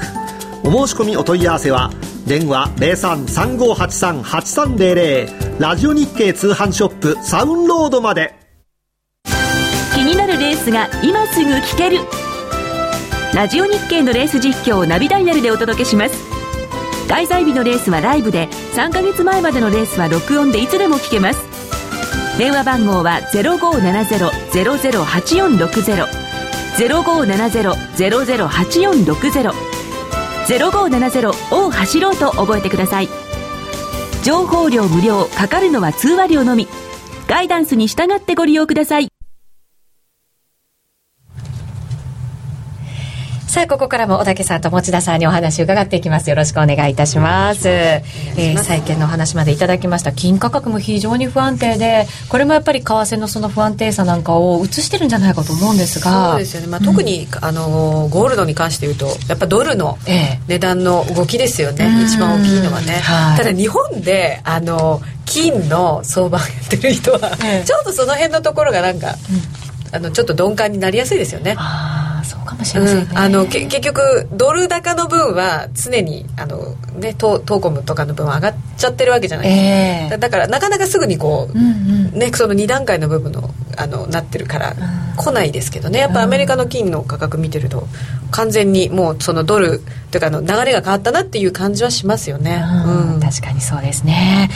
[0.64, 1.90] お申し込みお問い合わせは
[2.28, 8.36] 電話0335838300ラジオ日経通販ショップサウンロードまで。
[9.96, 12.00] 気になるレースが今すぐ聞ける。
[13.34, 16.16] ラジオ日経のレース実況をナビダイヤルでお届けします。
[17.08, 21.49] 開催日のレースはライブで3ヶ月前までのレースは録音でいつでも聞けます。
[22.40, 26.08] 電話番号は0570-008460
[26.78, 29.52] 0570-008460
[30.48, 33.10] 0570を走ろうと覚えてください。
[34.24, 36.70] 情報量無料かかるのは通話料のみ。
[37.28, 39.10] ガイダンスに従ってご利用ください。
[43.50, 46.30] さあ、ここからも小竹さんと持田さんにお話を伺っていきます。
[46.30, 47.68] よろしくお願いいたします。
[47.68, 50.12] えー、債券の話までいただきました。
[50.12, 56.34] 金価格も非常に不安定で、これもやっぱり為替のその不安定さなんかを映してるんじゃないかと思うんですが。
[56.34, 56.68] そうですよね。
[56.68, 59.98] まあ、特に、うん、あの、ゴールドに関して言うと、やっぱドルの
[60.48, 61.90] 値段の動きですよね。
[62.02, 63.00] え一番大きいのはね。
[63.00, 69.16] はい、ただ日本で、あの、金の相場やってる人は、えちょっとその辺のところがなんか、
[69.90, 71.56] うん、あの、ちょっと鈍感になりやすいですよね。
[72.50, 79.48] かもしれませんね、うん、あの結局ドル高の分は常にあの、ね、トトーコムとかの分は上がっちゃってるわけじゃない。
[79.48, 80.18] ですか、え。
[80.18, 84.76] ー、だからなかなかすぐにこう、うんうん、ね、その2段階の部分のあのなってるから、
[85.16, 86.00] 来ないですけどね。
[86.00, 87.88] やっぱアメリカの金の価格見てると
[88.32, 89.82] 完全にもうそのドル
[90.12, 94.50] というかの流れが変わったなっていう感じはしますよね、うん、確かにそうですね、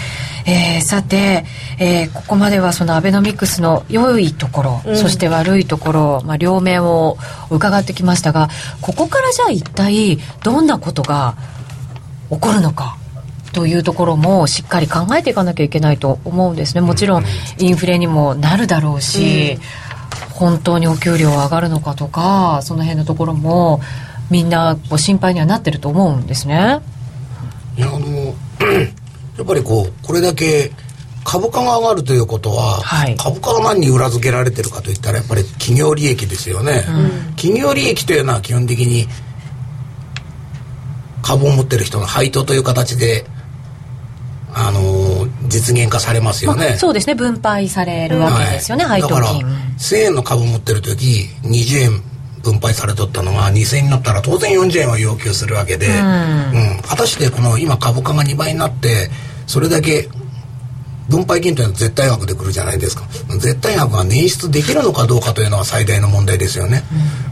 [0.46, 1.46] えー、さて、
[1.80, 7.18] えー、ここまではそのアベノミクスの良いところ、うん、そして悪いところ、まあ、両面を
[7.50, 8.50] 伺ってきましたが
[8.82, 11.36] ここからじゃあ一体どんなことが
[12.30, 12.98] 起こるのか
[13.54, 16.82] というところもしっかり考えていかなきゃいけないと思うんですね。
[16.82, 17.24] もちろん
[17.60, 19.60] インフレにもなるだろうし、うん、
[20.32, 23.80] 本当にお給料上がるのかとかその辺のところも
[24.32, 26.80] みんなこう心配にはなってると思うんですね。
[27.78, 28.34] いやあの
[29.38, 30.72] やっぱりこうこれだけ
[31.24, 39.08] 株価が上がるということは、はい、株価は何に裏付けられてるかといったらやっぱり企業利益ですよね、うん、企業利益というのは基本的に
[41.22, 43.26] 株を持ってる人の配当という形で
[44.54, 47.16] あの実現化されますよね、まあ、そうですね。
[47.16, 49.22] 分配されるわけですよね、はい、配当金。
[49.22, 52.13] だから1000円の株持ってる時20円
[52.44, 59.10] 分配されとったのが2000円になったら当然40円は要求するわけで、うん、うん、果たしてこの今株価が2倍になって
[59.48, 60.10] それだけ
[61.10, 63.04] 分配金というのは絶対額でくるじゃないですか。
[63.40, 66.84] 絶対額が捻出できるのかどうかというのは最大の問題ですよね、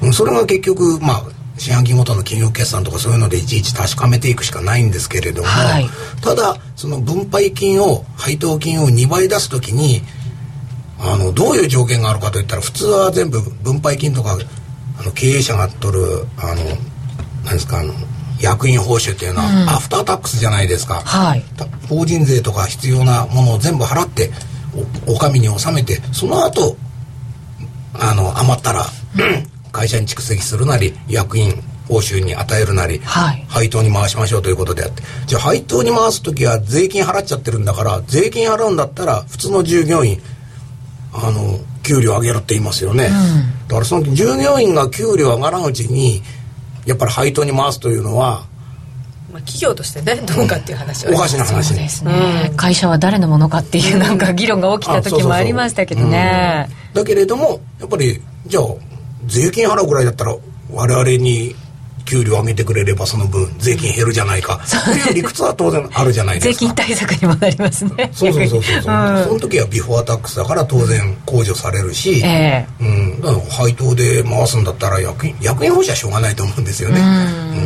[0.02, 1.24] うん、それが結局まあ
[1.58, 5.88] 四半期ごとの企業決算とかそういうのでいちいち確かめていくしかないんですけれども、はい、
[6.22, 10.02] ただその分配金を配当金を2倍出す時に
[11.00, 14.38] あのどういう条件があるかといったら普通は全部分配金とか
[15.02, 16.04] あの経営者が取る
[16.38, 16.64] あの
[17.44, 17.94] 何ですかあの
[18.40, 21.44] 役員報酬っていうのは、うん、アフタータックスじゃないですか、はい、
[21.90, 24.32] 法人税とか必要なものを全部払って
[25.08, 26.78] お上に納めてその後
[27.94, 28.86] あの余ったら、
[29.74, 35.04] 会社に蓄積するなり役員報酬に与えるなり、はい、配当に回しましょうということであって。
[35.28, 40.22] じゃあ配当に回す時は税金払っちゃってるんだから税金払うんだったら普通の従業員
[41.14, 46.22] あの給料上げるって言いますよね、うん、だからその従業員が給料上がらんうちに
[46.86, 48.46] やっぱり配当に回すというのは
[49.32, 58.64] まあ、企業としてねどうかっていう話は、おかしな話ですね、うん、会社は誰のものかっていうなんか議論が起きた時もありましたけどね、だけれどもやっぱりじゃあ
[59.26, 60.36] 税金払うぐらいだったら
[60.70, 61.56] 我々に
[62.12, 64.60] 給料上げてくれればその分税金減るじゃないか。
[64.84, 66.54] という理屈は当然あるじゃないですか。
[66.54, 68.10] 税金対策にもなりますね。
[68.12, 68.80] そうそうそうそう、う。
[68.80, 77.02] ん、その時はビフォータックスだから当然控除されるし、えー、うん、だから配当で回すんだったら役員役員報酬はしょうがないと思うんですよね、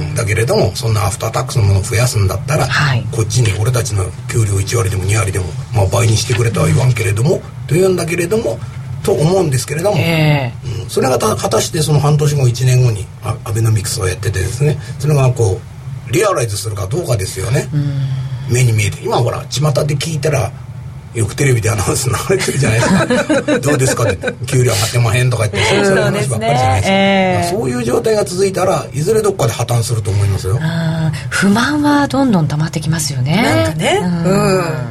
[0.10, 8.60] うん、だけれどもそんなアフタータックスのものを増やすんだったら、はい、こっちに俺たちの給料1割でも2割でも、まあ、倍にしてくれとは言わんけれども、というんだけれども
[9.06, 13.06] と思うんですけれども、えー、うん、それが果たしてその半年後1年後に
[13.44, 14.78] アベノミクスをやっててですね。
[15.00, 15.60] それがこ
[16.10, 17.70] うリアライズするかどうかですよね、
[18.52, 19.04] 目に見えて。
[19.04, 20.52] 今ほら巷で聞いたら
[21.14, 23.60] よくテレビでアナウンス流れてるじゃないですか。
[23.60, 24.34] どうですかって。
[24.46, 30.60] 給料上がってまへんとか言ってそういう話ばっかりじゃないですか、えー、そういう状態が続いたらいずれどっかで破綻すると思いますよ。
[31.30, 33.42] 不満はどんどん溜まってきますよね。
[33.42, 34.00] なんかね。
[34.04, 34.08] う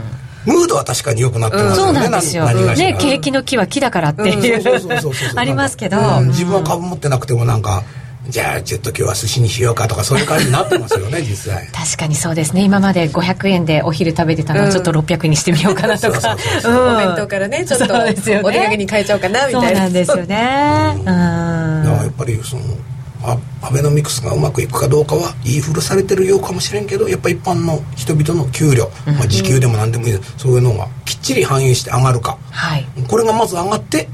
[0.01, 0.04] ん
[0.47, 5.39] ムードは確かに良くなってますよね、うん、そうなんですよ、ね、景気の木は木だからっていう。
[5.39, 7.83] ありますけど、うん、自分は株持ってなくてもなんか
[8.29, 11.67] じゃあちょっと今日は寿司にしようかとかそういう感じになってますよね 実際。
[11.73, 12.63] 確かにそうですね。
[12.63, 16.37] 今まで500円でお昼食べてたのをちょっと600円にしてみようかなとか。
[16.65, 19.69] お弁当からねちょっとお土産に変えちゃおうかなみたいな。
[19.69, 20.97] そうなんですよね。
[21.01, 21.03] う。
[21.03, 21.05] ん。
[21.05, 22.63] やっぱりその
[23.63, 34.09] アベノミクスがうまくいくかどうかは言い古されてるようかもしれんけどやっぱ一般の人々の給料、まあ、時給でも何でもいいそういうのがきっちり反映して上がるか、はい、これがまず上がって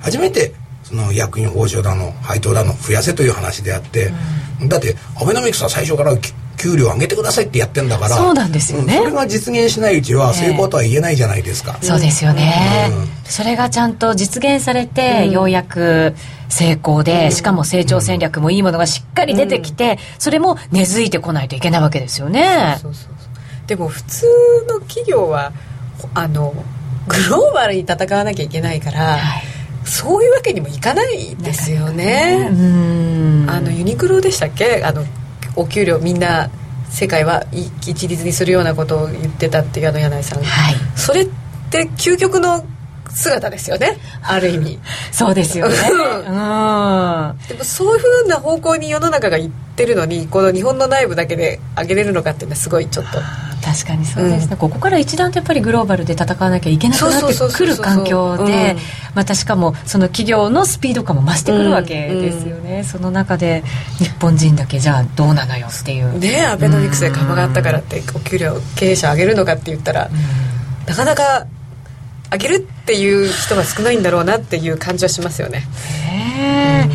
[0.00, 4.10] 初めてその役員報酬だの配当だの増やせという話であって、
[4.60, 6.16] うん、だってアベノミクスは最初から
[6.60, 12.90] 給料上げてくださいってやってんだからそうなんですよね、それが実現しないうちは成功とは言えないじゃないですか、えー、そうですよね、
[13.24, 16.14] それがちゃんと実現されて、ようやく
[16.50, 22.76] 成功で、しかも成長戦略もいいものがしっかり出てきて、それも根付いてこないといけないわけですよね。
[22.82, 24.26] そうそうそうでも普通
[24.68, 25.52] の企業は
[26.12, 26.52] あの
[27.06, 29.42] グローバルに戦わなきゃいけないから、はい、
[29.84, 32.48] そういうわけにもいかないですよね。
[33.48, 34.82] あのユニクロでしたっけ？
[34.84, 35.04] あの
[35.60, 36.50] お給料みんな
[36.88, 41.28] 世界は一律にするようなことを言ってたっていうあの柳井さん、はい、それっ
[41.70, 42.64] て究極の
[43.12, 43.98] 姿ですよね。
[44.22, 44.78] ある意味。
[45.12, 53.18] そうですよね、うん、でもそういうふうな方向に世の中がいってるのにこの日本の内部だけで上げれるのかっていうのはすごいちょっと。
[53.62, 58.76] 確かにそうですね、うん、ここから一段とやっぱりグローバルで戦わなきゃいけなくなってくる環境で
[59.14, 62.78] またしかもその企業のスピード感も増してくるわけですよね、うん。
[62.78, 63.62] うん、その中で
[63.98, 66.18] 日本人だけじゃあどうなのよっていう。
[66.18, 70.10] ねアベノミクスで株があったからってお給料経営者上げるのかって言ったら、
[70.86, 71.46] なかなか
[72.32, 75.64] 上げるっていう人が少ないんだろうなっていう感じはしますよね。
[76.06, 76.88] へ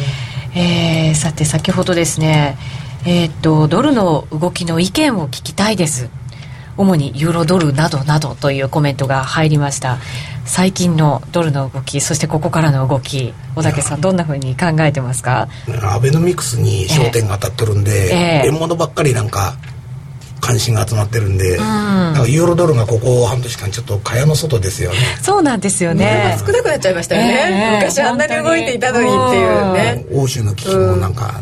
[0.58, 2.58] えー、さて先ほどですね
[3.06, 6.10] えー、っとドルの動きの意見を聞きたいです。
[6.78, 9.98] 主にユーロドルなどなどというコメントが入りました。
[10.46, 15.48] 最近のドルの動きそしてここからの動き小竹さんどんなふうに考えてますか？
[15.84, 19.56] アベノミクスに焦点が当たってるんで、えー、円物ばっかりなんか
[20.46, 24.98] 関心が集まってるんで、うん、ユーロドルがここ半年間ちょっと蚊帳の外ですよね。
[25.20, 26.38] そうなんですよね。
[26.40, 30.06] 少なくなっちゃいましたよね、えー、昔あんなに動いていたのにっていうね。
[30.12, 31.42] 欧州の危機もなんか、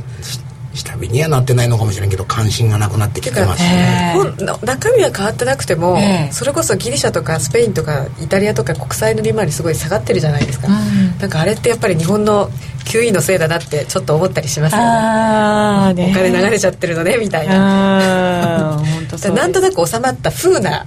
[0.73, 4.15] 下火にはなってないのかもしれんけど関心がなくなってきてますね。
[4.63, 12.49] 中身は変わってなくても、えー、それこそギリシャとかスペインとかイタリアとか国債の利回りすごい下がってるじゃないですか、うん、なんかあれってやっぱり日本の
[12.85, 18.81] QE のせいだなってちょっと思ったりしますよね、ね、お金流れちゃってるのねみたいな。
[19.35, 20.85] なんとなく収まった風な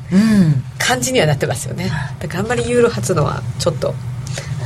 [0.79, 3.95] 感じにはなってますよね、だからあんまりユーロ発のはちょっと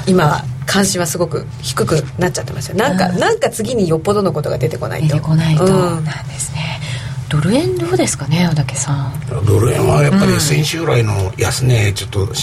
[0.07, 2.77] 今は関心はすごく低くなっちゃってますよ。
[2.77, 5.09] なんかなんか次によっぽどのことが出てこないと。
[5.09, 6.81] 出てこないと、うん、なんですね。
[7.29, 9.13] ドル円どうですかね小竹さん。
[9.47, 12.35] ドル円はやっぱり先週来の安値ちょっと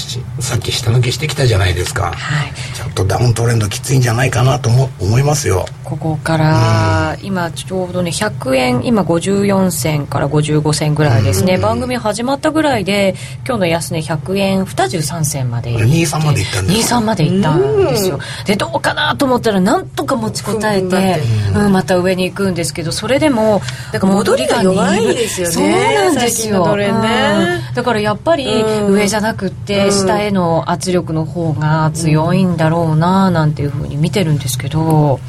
[0.42, 13.16] さっき下抜けしてきたじゃないですか、はい、ちょっとダウントレンドきついんじゃないかなと思思いますよここから、うん、今ちょうどね100円今54銭から55銭ぐらいですね、うん、番組始まったぐらいで
[13.46, 18.20] 今日の安値100円23銭まで23までいったんです23までいったんですよ。
[18.46, 21.22] でどうかなと思ったらなんとか持ちこたえて、
[21.56, 23.62] うん、また上に行くんですけどそれでも
[23.94, 28.46] だから戻りが弱いですよねそうなんですよ、ね、だからやっぱり
[28.90, 35.22] 上じゃなくて下への圧力の方が強いんだろうななんていうふうに見てるんですけど、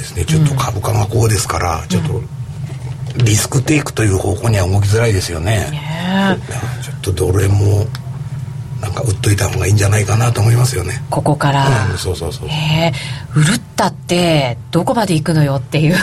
[0.00, 0.24] ですね。
[0.24, 2.22] ちょっと株価がこうですから、ちょっと
[3.24, 6.38] リスクテイクという方向には動きづらいですよね、ね、
[6.82, 7.86] ちょっとドル円も
[8.80, 11.02] なんか売っといた方がいいんじゃないかなと思いますよね。
[11.10, 12.92] ここから、うん、そうそうそうえ
[13.34, 15.92] 売るったってどこまで行くのよっていう。
[15.92, 15.98] や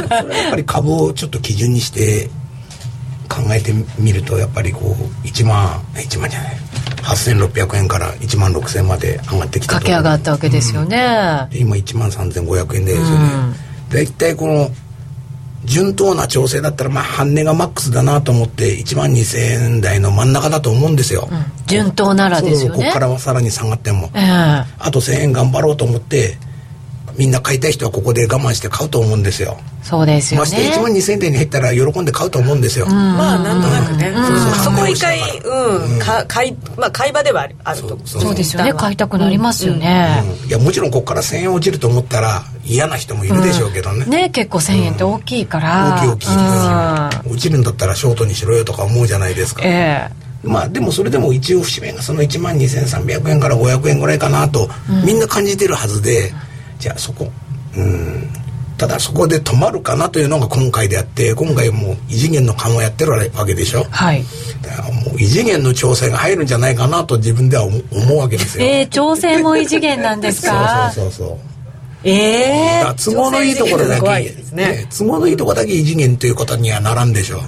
[0.00, 2.30] っぱり株をちょっと基準にして
[3.28, 6.56] 考えてみるとやっぱりこう1万1万じゃない
[7.02, 13.54] 8600円から1万6000円まで上がってきた駆け上がったわけですよね、うん、今1万3500円ですよね、
[13.90, 14.70] 大体、この
[15.64, 22.78] 順当な調整だったらまあ半値がマックスだなと思って1万2000円台の真ん中だと思うんですよ、うん、順当ならですよね。
[22.78, 26.36] ここからはさらに下がっても、えー、あと1000円頑張ろうと思って
[27.16, 29.58] みんな買いたい人はここで我慢して買うと思うんですよ
[29.92, 30.40] そうですよね。
[30.40, 34.10] まして1万2000円に入ったら喜んで買うと思うんですよ、まあなんとなくね、
[34.64, 38.72] そこ一回うん、か買いまあ買い場ではあるとそうですよね。
[38.72, 49.60] 買いたくなりますよね、いやもちろんここから1000円落ちると思ったら嫌な人もいるでしょうけどね、ね結構1000円って大きいから、大きい大きい、落ちるんだったらショートにしろよとか思うじゃないですか。
[49.62, 50.48] ええ。
[50.48, 54.70] まあでもそれでも一応節目がその1万2300円から500円ぐらいかなと、
[55.04, 56.32] みんな感じてるはずで、
[56.78, 57.30] じゃあそこ
[57.76, 58.41] うん
[58.82, 63.84] ただそこで止まるかなというのが今回であって今回もう異次元の緩和やってるわけでしょ。
[63.84, 64.22] はい。
[64.22, 67.80] もう異次元の調整が入るんじゃないかなと自分では思
[68.12, 68.66] うわけですよ。
[68.66, 70.90] えー、調整も異次元なんですか？
[70.92, 71.38] そうそうそうそう。
[72.02, 77.38] ええー、都合のいいところだけ、ね、都合のいいところだけ異次元ということにはならんでしょ。
[77.38, 77.40] う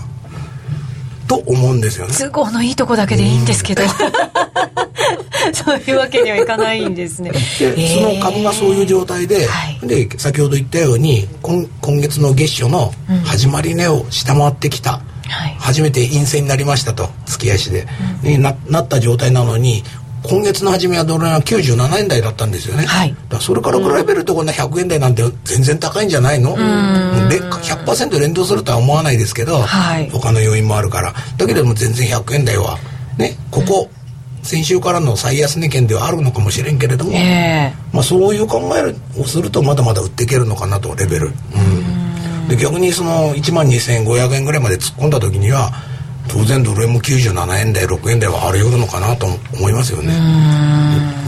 [1.26, 2.14] と思うんですよね。
[2.16, 3.82] 都合のいいとこだけでいいんですけど、
[5.54, 7.30] そういうわけにはいかないんですね。
[7.58, 12.92] で、その株がそういう状態で、はい、で先ほど言ったように今今月の月初の
[13.24, 15.00] 始まり値を下回ってきた、うん、
[15.58, 17.86] 初めて陰性になりましたと月足で、
[18.24, 19.82] うん、ななった状態なのに
[20.22, 26.56] 今月の初めはドル円は97円台だったんですよね、はい、だそれから比べるとこんな100円台なんて全然高いんじゃないの？
[27.28, 31.12] で100%連動するとは思わないですけど、はい、他の要因もあるから。
[31.36, 32.78] だけども全然100円台は
[33.18, 33.90] ねここ、
[34.44, 41.30] 先週からの最安値圏ではあるのかもしれんけれども、えー、まあ、そういう考えをするとまだまだ売っていけるのかなとレベル、う
[42.44, 45.70] ん、で逆にその1万2500円ぐらいまで突っ込んだ時には
[46.28, 50.12] 当然ドル円も97円台6円台はあり得るのかなと思いますよね。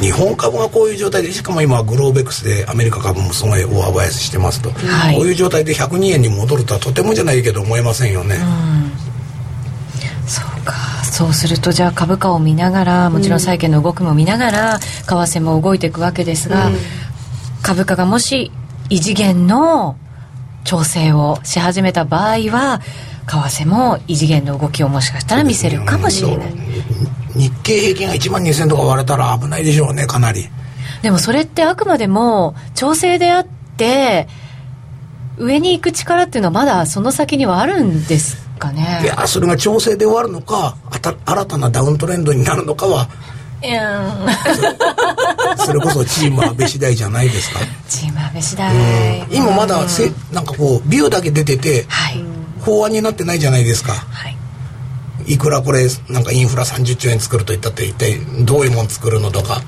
[0.01, 8.37] 日本株がこういう状態でしかも今グローベックスでアメリカ株もすごい大幅安してますと、はい、こういう状態で102円に戻るとはとてもじゃないけど思えませんよね。
[8.37, 8.86] そうか
[11.13, 16.77] そうするとじゃあ株価を見ながらもちろん債券の動きも見ながら為替も動いていくわけですが、うん、
[17.63, 18.53] 株価がもし
[18.91, 19.97] 異次元の
[20.65, 22.81] 調整をし始めた場合は
[23.27, 26.55] 為替も異次元の動きをもしかしたら見せるかもしれない。
[27.35, 30.49] 日経平均が1万2000とか割れたら危ないでしょうねかなり。
[31.03, 33.47] でもそれってあくまでも調整であっ
[33.77, 34.29] て
[35.37, 39.01] 上に行く力っていうのはまだその先にはあるんですかね。
[39.03, 40.77] いやそれが調整で終わるのか
[41.25, 43.09] 新たなダウントレンドになるのかは。
[45.65, 47.61] それこそチーム安倍次第じゃないですか。
[47.89, 52.23] チーム安倍次第、今まだせなんかこうビューだけ出てて、はい、
[52.61, 54.37] 法案になってないじゃないですか、はい、
[55.27, 59.63] いくらこれなんかインフラ30兆円作るといったって一体どういうもん作るのとか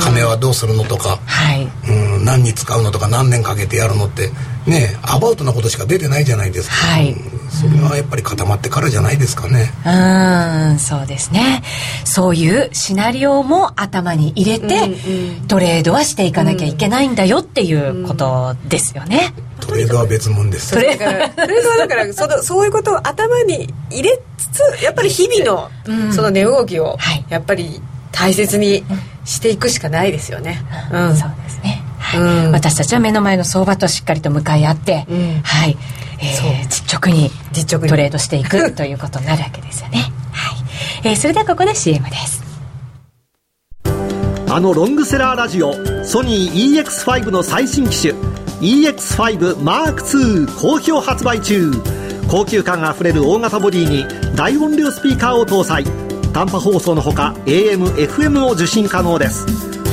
[0.00, 4.30] 金はどうするのとか、はい、うん何に使うのとか何年かけてやるのって
[4.66, 7.16] ねアバウトなことしか出てないじゃないですか、はい、
[7.50, 9.72] それはやっぱり固まってからじゃないですかね。
[9.84, 11.62] うんそうですね。
[12.04, 20.72] そういうシナリオも頭に入れて、うんうん、トレードはしていかなきゃいけないんだよっていうことですよね、うんトレードは別物です。
[20.72, 26.96] トレードはだから そのそういうことを頭に入れつつやっぱり日々のその値動きを
[27.28, 27.82] やっぱり
[28.12, 28.84] 大切に
[29.24, 35.76] していくしかないですよね、うん、そうですね、はい、うん、私たちは目の前の相場としっかりと向かい合って、うん、はい、
[36.20, 37.88] えー、実直に実直に。
[37.88, 39.98] トレードしていくということになるわけですよね、
[40.32, 40.58] はい。
[41.04, 42.42] えー、それではここで CM です。
[44.50, 48.14] あのロングセラーラジオソニー EX5 の最新機種
[48.60, 51.70] EX5M2 好評発売中。
[52.28, 54.04] 高級感あふれる大型ボディに
[54.36, 55.84] 大音量スピーカーを搭載。
[56.32, 59.46] 短波放送のほか AM、FM を受信可能です。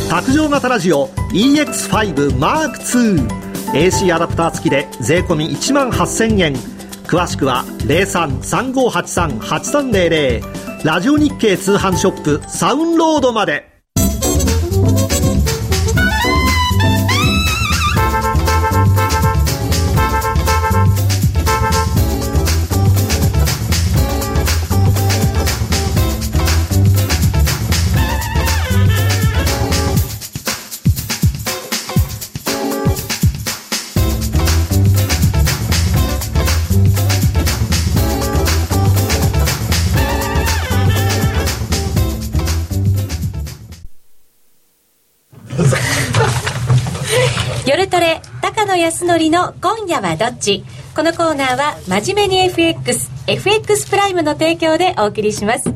[0.09, 6.53] 卓上型ラジオ EX5M2 AC アダプター付きで税込1万8000円。
[7.05, 13.74] 詳しくは0335838300ラジオ日経通販ショップサウンロードまで。
[48.77, 50.63] 康則の今夜はどっち？
[50.95, 55.69] このコーナーは真面目に FX、FX プライムの提供でお送りします。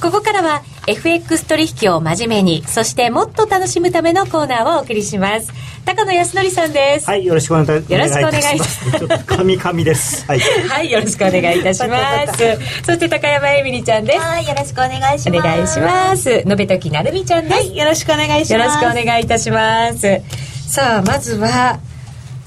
[0.00, 5.52] ここからは FX 取引を真面目に、そしてもっと楽しむためのコーナーをお送りします。
[5.84, 7.06] 高野康則さんです。
[7.06, 7.92] はい、よろしくお願いいたします。
[7.92, 8.90] よろしくお願いします。
[8.98, 10.26] ちょっと神々です。
[10.30, 10.40] はい。
[10.40, 12.84] はい、よろしくお願いいたします。
[12.84, 14.18] そして高山えみりちゃんです。
[14.20, 15.38] はい、よろしくお願いします。
[15.38, 16.42] お願いします。
[16.46, 17.56] のべときなるみちゃんです。
[17.56, 18.52] はい、よろしくお願いします。
[18.52, 20.20] よろしくお願いいたします。
[20.68, 21.78] さあ、まずは、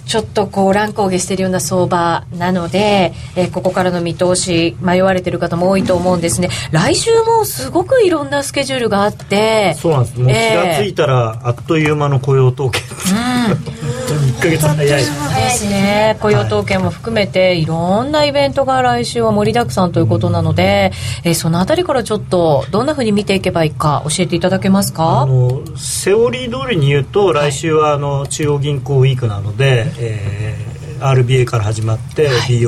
[0.06, 6.50] ちょっとこう乱高下しているような相場なので、えー、ここからの見通し迷われてる方も多いと思うんですね。
[6.72, 10.20] 来週もすごくいろんなスケジュールがあってそうなんです。
[10.20, 14.05] もう気が付いたらあっという間の雇用統計、うん
[14.38, 14.88] 1か月早い。
[14.88, 16.18] ですね。
[16.20, 20.92] 雇用統計も含めていろんなイベントが来週は盛りだくさんということなので、
[21.24, 25.22] えー、そのあたりからちょっとどんなふうに見ていけばいいか教えていただけますか？
[25.22, 32.60] あのセオリー通りに言うと来週はあの中央銀行ウィークなので、えー、RBA から始まって、はい、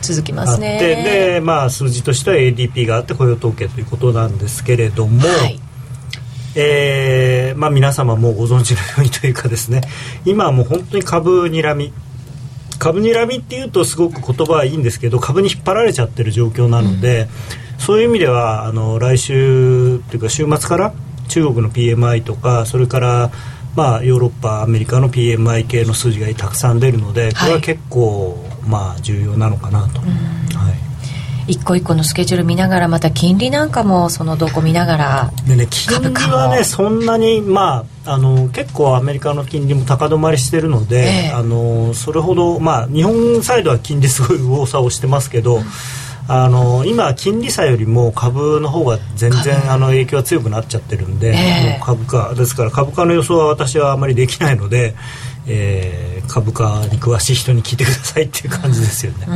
[0.00, 0.78] 続きますね。
[0.78, 5.58] で、まあ、数字としては ADP があって雇用統計ということなんですけれども、はい、
[6.56, 9.82] えーまあ、皆様もご存知のようにというかですね。
[10.24, 11.92] 今はもう本当に株にらみ。
[12.78, 17.28] 株にらみっていうとすごく言葉はいいんですけど株に引っ張られちゃってる状況なので、
[17.74, 20.92] うん、そういう意味ではあの来週っていうか週末から
[21.28, 23.30] 中国の PMI とかそれから
[23.76, 30.00] まあ、ヨーロッパアメリカの PMI 系の数字がたくさん出るのでこれは結構、まあ、重要なのかなと。
[30.00, 30.06] は
[30.70, 30.93] い
[31.46, 35.30] 一個一個のスケジュール見ながらまた金利なんかもその動向見ながら。
[35.46, 45.64] でね金利はねそんなにまああの結構アメリカの金利も高止まりしてるので、えー、あのそれほどまあ日本サイドは金利すごい右往左往してますけど、うん。
[46.26, 54.94] あの今、金利差よりも株の方が全然あの影響が強くなっちゃってるんで、えー、株価ですから株価の予想は私はあまりできないので、
[55.46, 59.26] えー、株価に詳しい人に聞いてくださいっていう感じですよね。
[59.28, 59.34] うん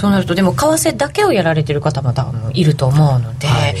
[0.00, 3.74] そうなるとでも為替だけをやられてる方も多分いると思うので、はい、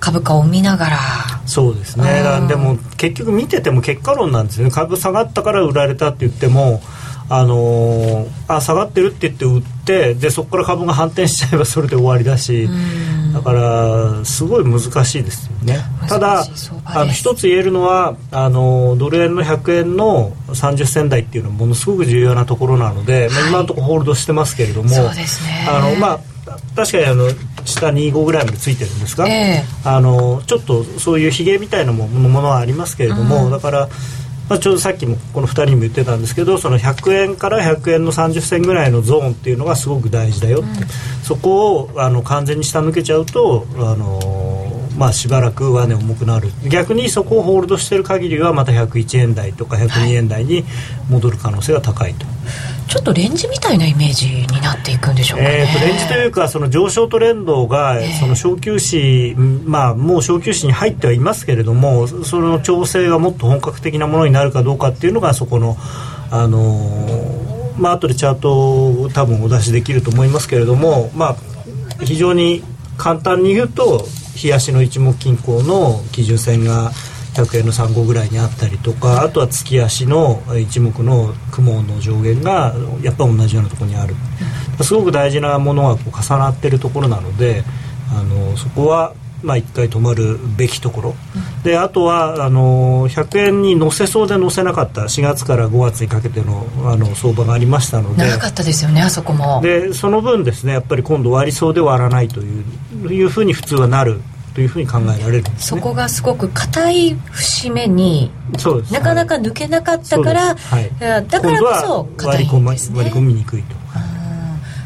[0.00, 0.98] 株価を見ながら。
[1.46, 2.24] そうですね。
[2.48, 4.72] でも結局見てても結果論なんですよね。
[4.72, 6.82] 株下がったから売られたって言っても
[7.32, 12.68] あのー、あ下がってるって言って売ってでそこから株が反転しちゃえば それで終わりだし
[13.32, 15.78] だからすごい難しいですよね。
[16.08, 16.44] ただ
[16.84, 25.68] あの一つ言えるのはあのドル円の100円の30銭台っていうのはものすごく重要なところなので、今のところホールドしてますけれども、ね。
[25.68, 26.20] あのまあ
[26.74, 27.28] 確かにあの
[27.64, 33.88] 下25ぐらいまでついてるんですが、えー、あのちょっとそういうひげみたいなものはありますけれども、うん、だから
[34.50, 40.88] まあ、ちょうどさっきもこの2人にも言ってたんですけどその100円から100円の30銭ぐらいのゾーンっていうのがすごく大事だよって、うん、
[41.22, 44.50] そこをあの完全に下抜けちゃうとあの
[44.98, 46.50] まあ、しばらく上値重くなる。
[46.68, 50.64] 逆にそこをホールドしている限りはまた101円台とか102円台に
[51.08, 52.26] 戻る可能性が高いと。
[52.90, 65.76] ちょっとレンジみたいなイメージになっていくんでしょうか、ね、えーと、レンジというかその上昇トレンドが、その小休止、まあ、もう小休止に入ってはいますけれどもその調整がもっと本格的なものになるかどうかっていうのがそこの、
[66.32, 71.36] あのー、まあ後でチャートを多分お出しできると思いますけれども、まあ、
[72.04, 72.64] 非常に
[72.98, 76.90] 簡単に言うと日足の一目均衡の基準線が
[77.34, 84.14] 100円の3号ぐらいにあったりとかあとは月足の一目の雲の上限がやっぱ同じようなところにある。
[84.82, 87.64] すごく大事なものがこう重なってるところなので
[88.10, 91.14] あのそこはまあ、1回止まるべきところ、
[91.64, 98.22] であとはあの100円に乗せそうで乗せなかった4月から5月にかけてのあの相場がありましたので。
[98.22, 99.60] 長かったですよねあそこも。
[99.62, 102.64] でその分ですねやっぱり今度割りそうで割らないという
[103.08, 104.20] いうふうに普通はなる
[104.54, 112.98] というふうに考えられるね、そこがすごく硬い節目にそうです、なかなか抜けなかったから、はい、だからこそ硬いんですね。
[112.98, 113.80] 割り込みにくいと。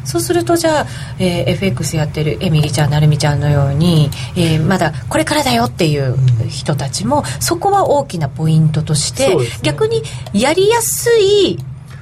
[0.05, 0.87] そうするとじゃあ、
[1.19, 6.15] えー、FX やってるエミリちゃん成美ちゃんのように、えー、まだこれからだよっていう
[6.47, 11.57] 人たちも、うん、そこは大きなポイントとして、ね、逆にやりやすい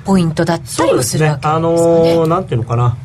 [0.05, 1.59] ポイントだったりもするわけですかね。
[1.59, 1.59] ね。
[1.59, 2.97] あのー、なんていうのかな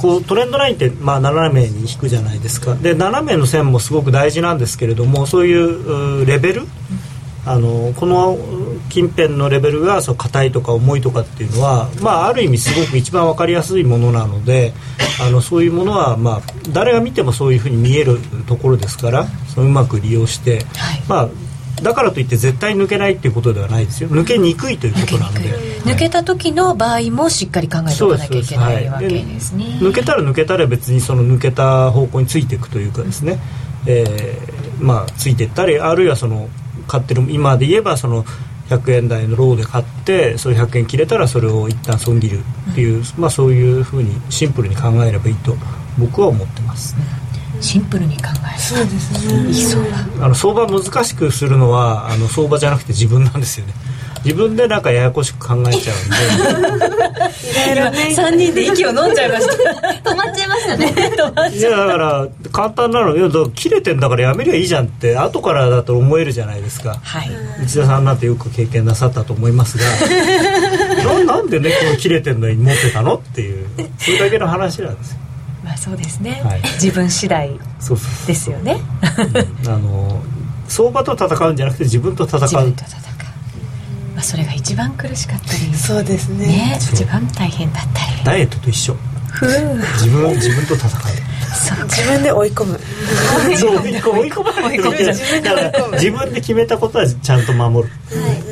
[0.00, 2.74] こうトレンドラインってまあ斜めに引くじゃないですか。
[2.74, 6.62] で斜めの線もすごく大事なんですけれどもそういうレベル、
[7.44, 8.38] あのこの
[8.88, 14.72] 近辺のレベルがそう硬いとか重いとかっていうのは、まあ、ある意味すごく一番分かりやすいものなので
[15.20, 21.28] あのそういうものは、まあ、誰が見てもそういうふうに見えるところですからそのうまく利用して、はい、まあ
[21.82, 24.08] だからといって絶対抜けないっていうことではないですよ。
[24.10, 25.70] 抜けにくいということなので。
[25.84, 33.38] 抜けた時の場合もしっかり考えておかなきゃいけないわけですね、抜けたら抜けたら別にその抜けた方向についていくというかですね、
[33.86, 36.48] えー、まあついていったりあるいはその
[36.86, 38.24] 買ってる今で言えばその
[38.68, 42.40] 100円台のローで買ってそれ100円切れたらそれを一旦損切る
[42.72, 45.56] っていう、うん、まあそういうふうにシンプルに考えればいいと
[45.98, 47.20] 僕は思ってます、うん
[47.60, 48.60] シンプルに考える。
[48.60, 48.90] そうで
[49.54, 49.84] すね。
[50.20, 53.74] あの相場難しくするのはあの相場じゃなくて自分なんですよね。
[54.24, 57.00] 自分でなんかややこしく考えちゃうんで。
[58.14, 60.10] 3人で息を飲んじゃいました。
[60.10, 60.94] 止まっちゃいましたね。
[61.56, 63.16] いやだから簡単なの。
[63.16, 67.30] いや切れてんだからやめりゃいいじゃんって後からだと思えるじゃないですか、はい、
[67.62, 69.84] 内田さんなんてよく経験なさったと思いますが。
[71.24, 73.66] ななんでねこの切れてんのに持ってたのっていう。
[73.98, 75.18] それだけの話なんですよ
[75.70, 77.56] まあそうですね、はい、自分次第
[78.26, 78.78] ですよね。
[79.68, 80.20] あの
[80.66, 82.40] 相場と戦うんじゃなくて自分と戦う。
[82.40, 85.72] 自分と戦う、まあ、それが一番苦しかったり。
[85.76, 86.46] そうですね。
[86.46, 86.78] ね。
[86.92, 88.24] 一番大変だったり。
[88.24, 88.96] ダイエットと一緒。
[89.30, 90.90] 自分自分と戦う。
[91.54, 92.80] そう自分で追い込む。
[93.56, 98.42] そう追い込まないといけないだから自分で決めたことはちゃんと守る、はい、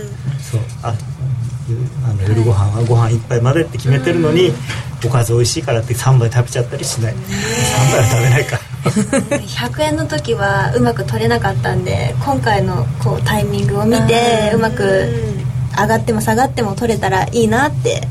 [0.40, 0.60] そう。
[0.84, 0.94] あ
[2.04, 4.52] あの夜ご飯はご飯一杯までって決めてるのに、
[5.04, 7.14] おかず美味しいからって3杯食べちゃったりしない。
[7.14, 8.58] 3杯は食べないか。
[9.30, 15.08] 100円の時はうまく取れなかったんで今回のこうタイミングを見てうまく
[15.76, 18.02] 上がっても下がっても取れたらいいなって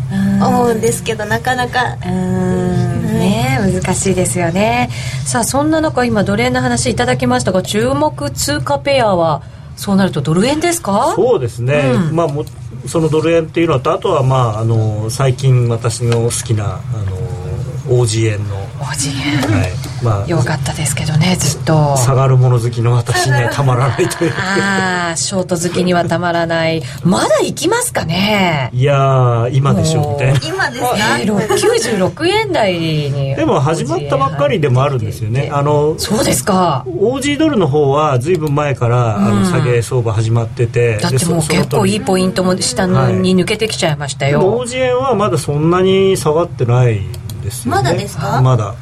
[0.42, 1.96] 思うんですけどなかなか。
[1.96, 4.90] ね難しいですよね。
[5.26, 9.42] さあそんな中今奴隷の話いただきましたが注目通貨ペアは
[9.76, 11.14] そうなるとドル円ですか？
[11.16, 12.46] そうですね、うん、まあも
[12.86, 17.37] そのドル円っていうのとあとはまああの最近私の好きなあの
[17.88, 18.56] OG 円の。
[18.80, 19.88] はい。
[20.04, 21.98] まあ、よかったですけどねずっと。
[21.98, 24.34] 下がるもの好きの私にはたまらないという。
[24.34, 26.84] ああショート好きにはたまらない。
[27.04, 28.70] まだ行きますかね。
[28.74, 30.40] いや今でしょうみたいな。
[30.44, 35.50] 今ですか、えー、96円台にでも始まったばっかりでもあるんですよね。
[35.52, 36.86] あのそうですか。
[36.88, 40.98] OG ドルの方はずいぶん前から、あの下げ相場始まってて。
[40.98, 47.02] だってもう結構いいポイントも下に抜けてきちゃいましたよ、はい、OG 円はまだそんなに下がってない
[47.48, 47.82] ですよね。
[47.82, 48.42] まだですか？
[48.42, 48.76] まだ。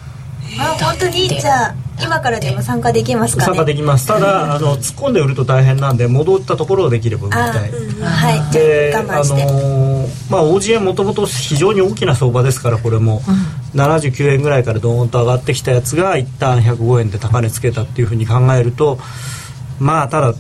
[0.60, 1.30] あ本当に？
[1.30, 4.06] じゃあ今からでも参加できますか、ね、参加できます。
[4.08, 8.54] ただあの突っ込んで売ると大変なんで戻ったところをできれば売りたい、うん、はい。
[8.54, 13.22] であのー、まあ OG 円もともと非常に大きな相場ですからこれも、
[13.74, 19.00] うん、79円ぐらいからドーンと上がってきたやつが一旦105円で高値つけたっていうふうに考えると
[19.80, 20.34] まあただ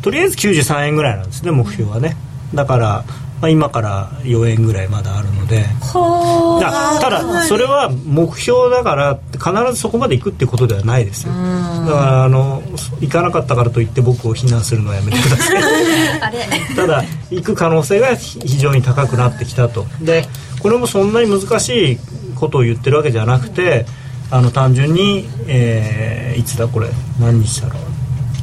[0.00, 2.16] とりあえず93円ぐらいなんですね目標はね。
[2.54, 3.04] だから
[3.42, 5.64] まあ、今から4円ぐらいまだあるので。
[7.00, 11.32] ただそれは目標だから必ずそこまで行くってことではないですよ。
[11.32, 12.62] だからあの
[13.00, 15.62] 行かなかったからといって僕を非難するのはやめてください。
[16.76, 19.86] ただ行く可能性が非常に高くなってきたと。
[20.00, 20.28] で
[20.60, 21.98] これもそんなに難しい
[22.36, 23.86] ことを言ってるわけじゃなくて
[24.30, 26.88] あの単純に、えー、いつだこれ
[27.18, 27.82] 何日だろう、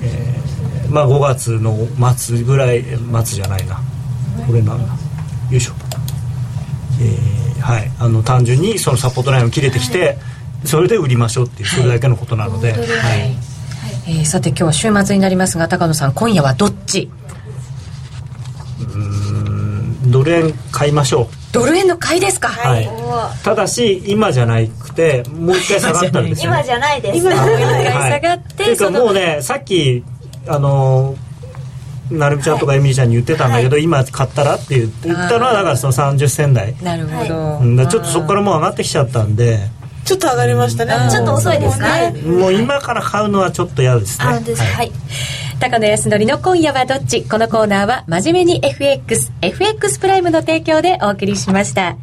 [0.04, 1.88] えー、まあ5月の
[2.18, 2.84] 末ぐらい
[3.24, 3.80] 末じゃないな
[4.48, 4.94] これなんだ。
[4.94, 5.74] よいしょ。
[7.02, 7.92] えー、はい。
[8.00, 10.18] あの単純にそのサポートラインを切れてきて、
[10.66, 12.90] それで売りましょうっていうそれだけのことなので、はい、はい。
[14.08, 17.10] えー、さて今日は週末になりますが高野さん今夜はどっち？
[18.80, 21.28] うんドル円買いましょう。
[21.52, 22.50] ドル円の買いですか？
[22.50, 22.90] はい、
[23.44, 27.02] ただし今じゃなくてもう一回下がったんですよ、ね、今じゃない。
[27.02, 27.18] です。
[27.18, 30.04] 今もう一回下がって、はい、いうかもうねさっき
[30.48, 31.16] あの
[32.12, 34.92] なるみちゃんとかエミリちゃんに言ってたんだけど、はい、今買ったらって言っ
[35.30, 39.60] たのはだからその30銭台なるほど、うん、ちょっとそこからもう上がってきちゃったんで。
[40.06, 40.94] ちょっと上がりましたね。
[41.12, 42.16] ちょっと遅いですね。
[42.26, 44.26] もう今から買うのはちょっと嫌ですね。
[44.26, 44.92] はい、はい、
[45.60, 47.24] 高野康則の今夜はどっち？
[47.26, 51.96] このコーナーは真面目に FXFX プライムの提供でお送りしました。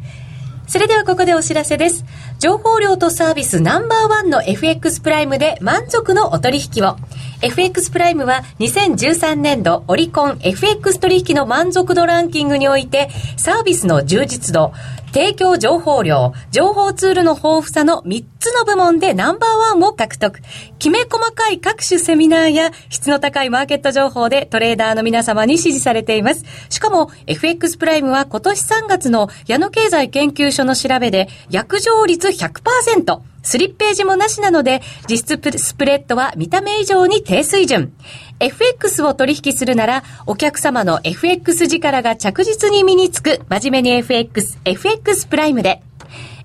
[0.67, 2.05] それではここでお知らせです。
[2.39, 6.95] 情報量とサービスナンバーワンの FX プライムで満足のお取引を。
[7.41, 14.73] FX プライムは2013年度オリコン FX 取引の満足度ランキングにおいてサービスの充実度、
[15.13, 20.39] 提供情報量、情報ツールの豊富さの3つの部門でナンバーワンを獲得。
[20.79, 26.43] きめ細かい各種セミナーや質の高いマーケット情報でトレーダーの皆様に支持されています。
[26.69, 33.36] しかも FX プライムは今年3月の矢野経済研究所の調べで約定率100%。
[33.47, 37.93] スリッページもなしなので、実質スプレッドは見た目以上に低水準。
[38.41, 45.81] FX を取引するなら、お客様の FX 力が着実に身につく、真面目に FX、FX プライムで。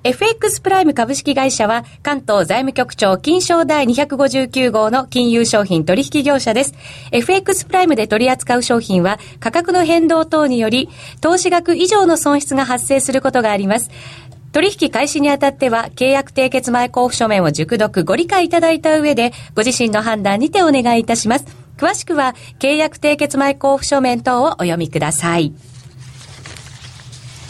[0.05, 6.75] FX プライム株式会社は関東財務局長金賞第259号の金融商品取引業者です。
[7.13, 10.89] FX プライムで取り扱う商品は価格の変動等により
[11.21, 13.91] 投資額以上の損失が発生することがあります。
[14.53, 21.47] 取引開始にあたっては、契約締結前交付書面を熟読ご理解いただいた上で、ご自身の判断にてお願いいたします。
[21.79, 25.55] 詳しくは、契約締結前交付書面等をお読みください。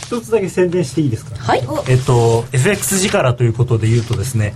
[0.07, 1.63] 一つだけ宣伝していいですか、はい。
[1.89, 4.55] えっと、FX 力ということで言うとですね、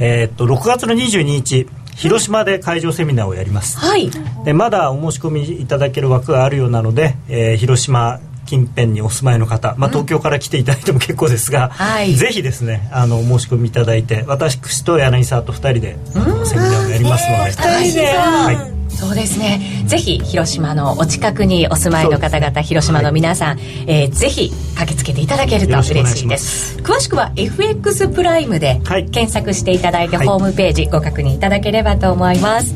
[0.00, 3.78] えっと、6月の22日、広島で会場セミナーをやります。
[3.78, 4.10] はい。
[4.44, 11.70] で、まだお申し込みいただける枠があるようなので、えー、広島近辺にお住まいの方、まあ、東京から来ていただいても結構ですが、
[12.06, 18.74] うん、ぜひですねあの申し込みいただいて私と柳沢と2人で、うん、セミナーをやりますので、2人で、はい。
[18.94, 19.60] そうですね。
[19.86, 26.78] ぜひ広島のお近くにお住まいの方々広島の皆さん、はい、えー、ぜひ駆けつけていただけると嬉しいです。
[26.78, 32.74] 詳しくは FX プライムで検索していただいて、はい、ホームページご確認いただければと思います、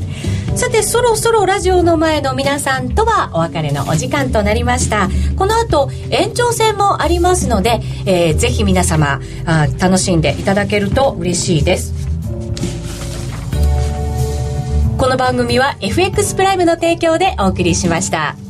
[0.57, 11.99] さてそろそろラジオの前の皆さんとはお別れのお時間となりましたこの後延長戦もありますので、えー、ぜひ皆様あ楽しんでいただけると嬉しいです
[14.99, 18.48] この番組は FX プライムの提供でお送りしました。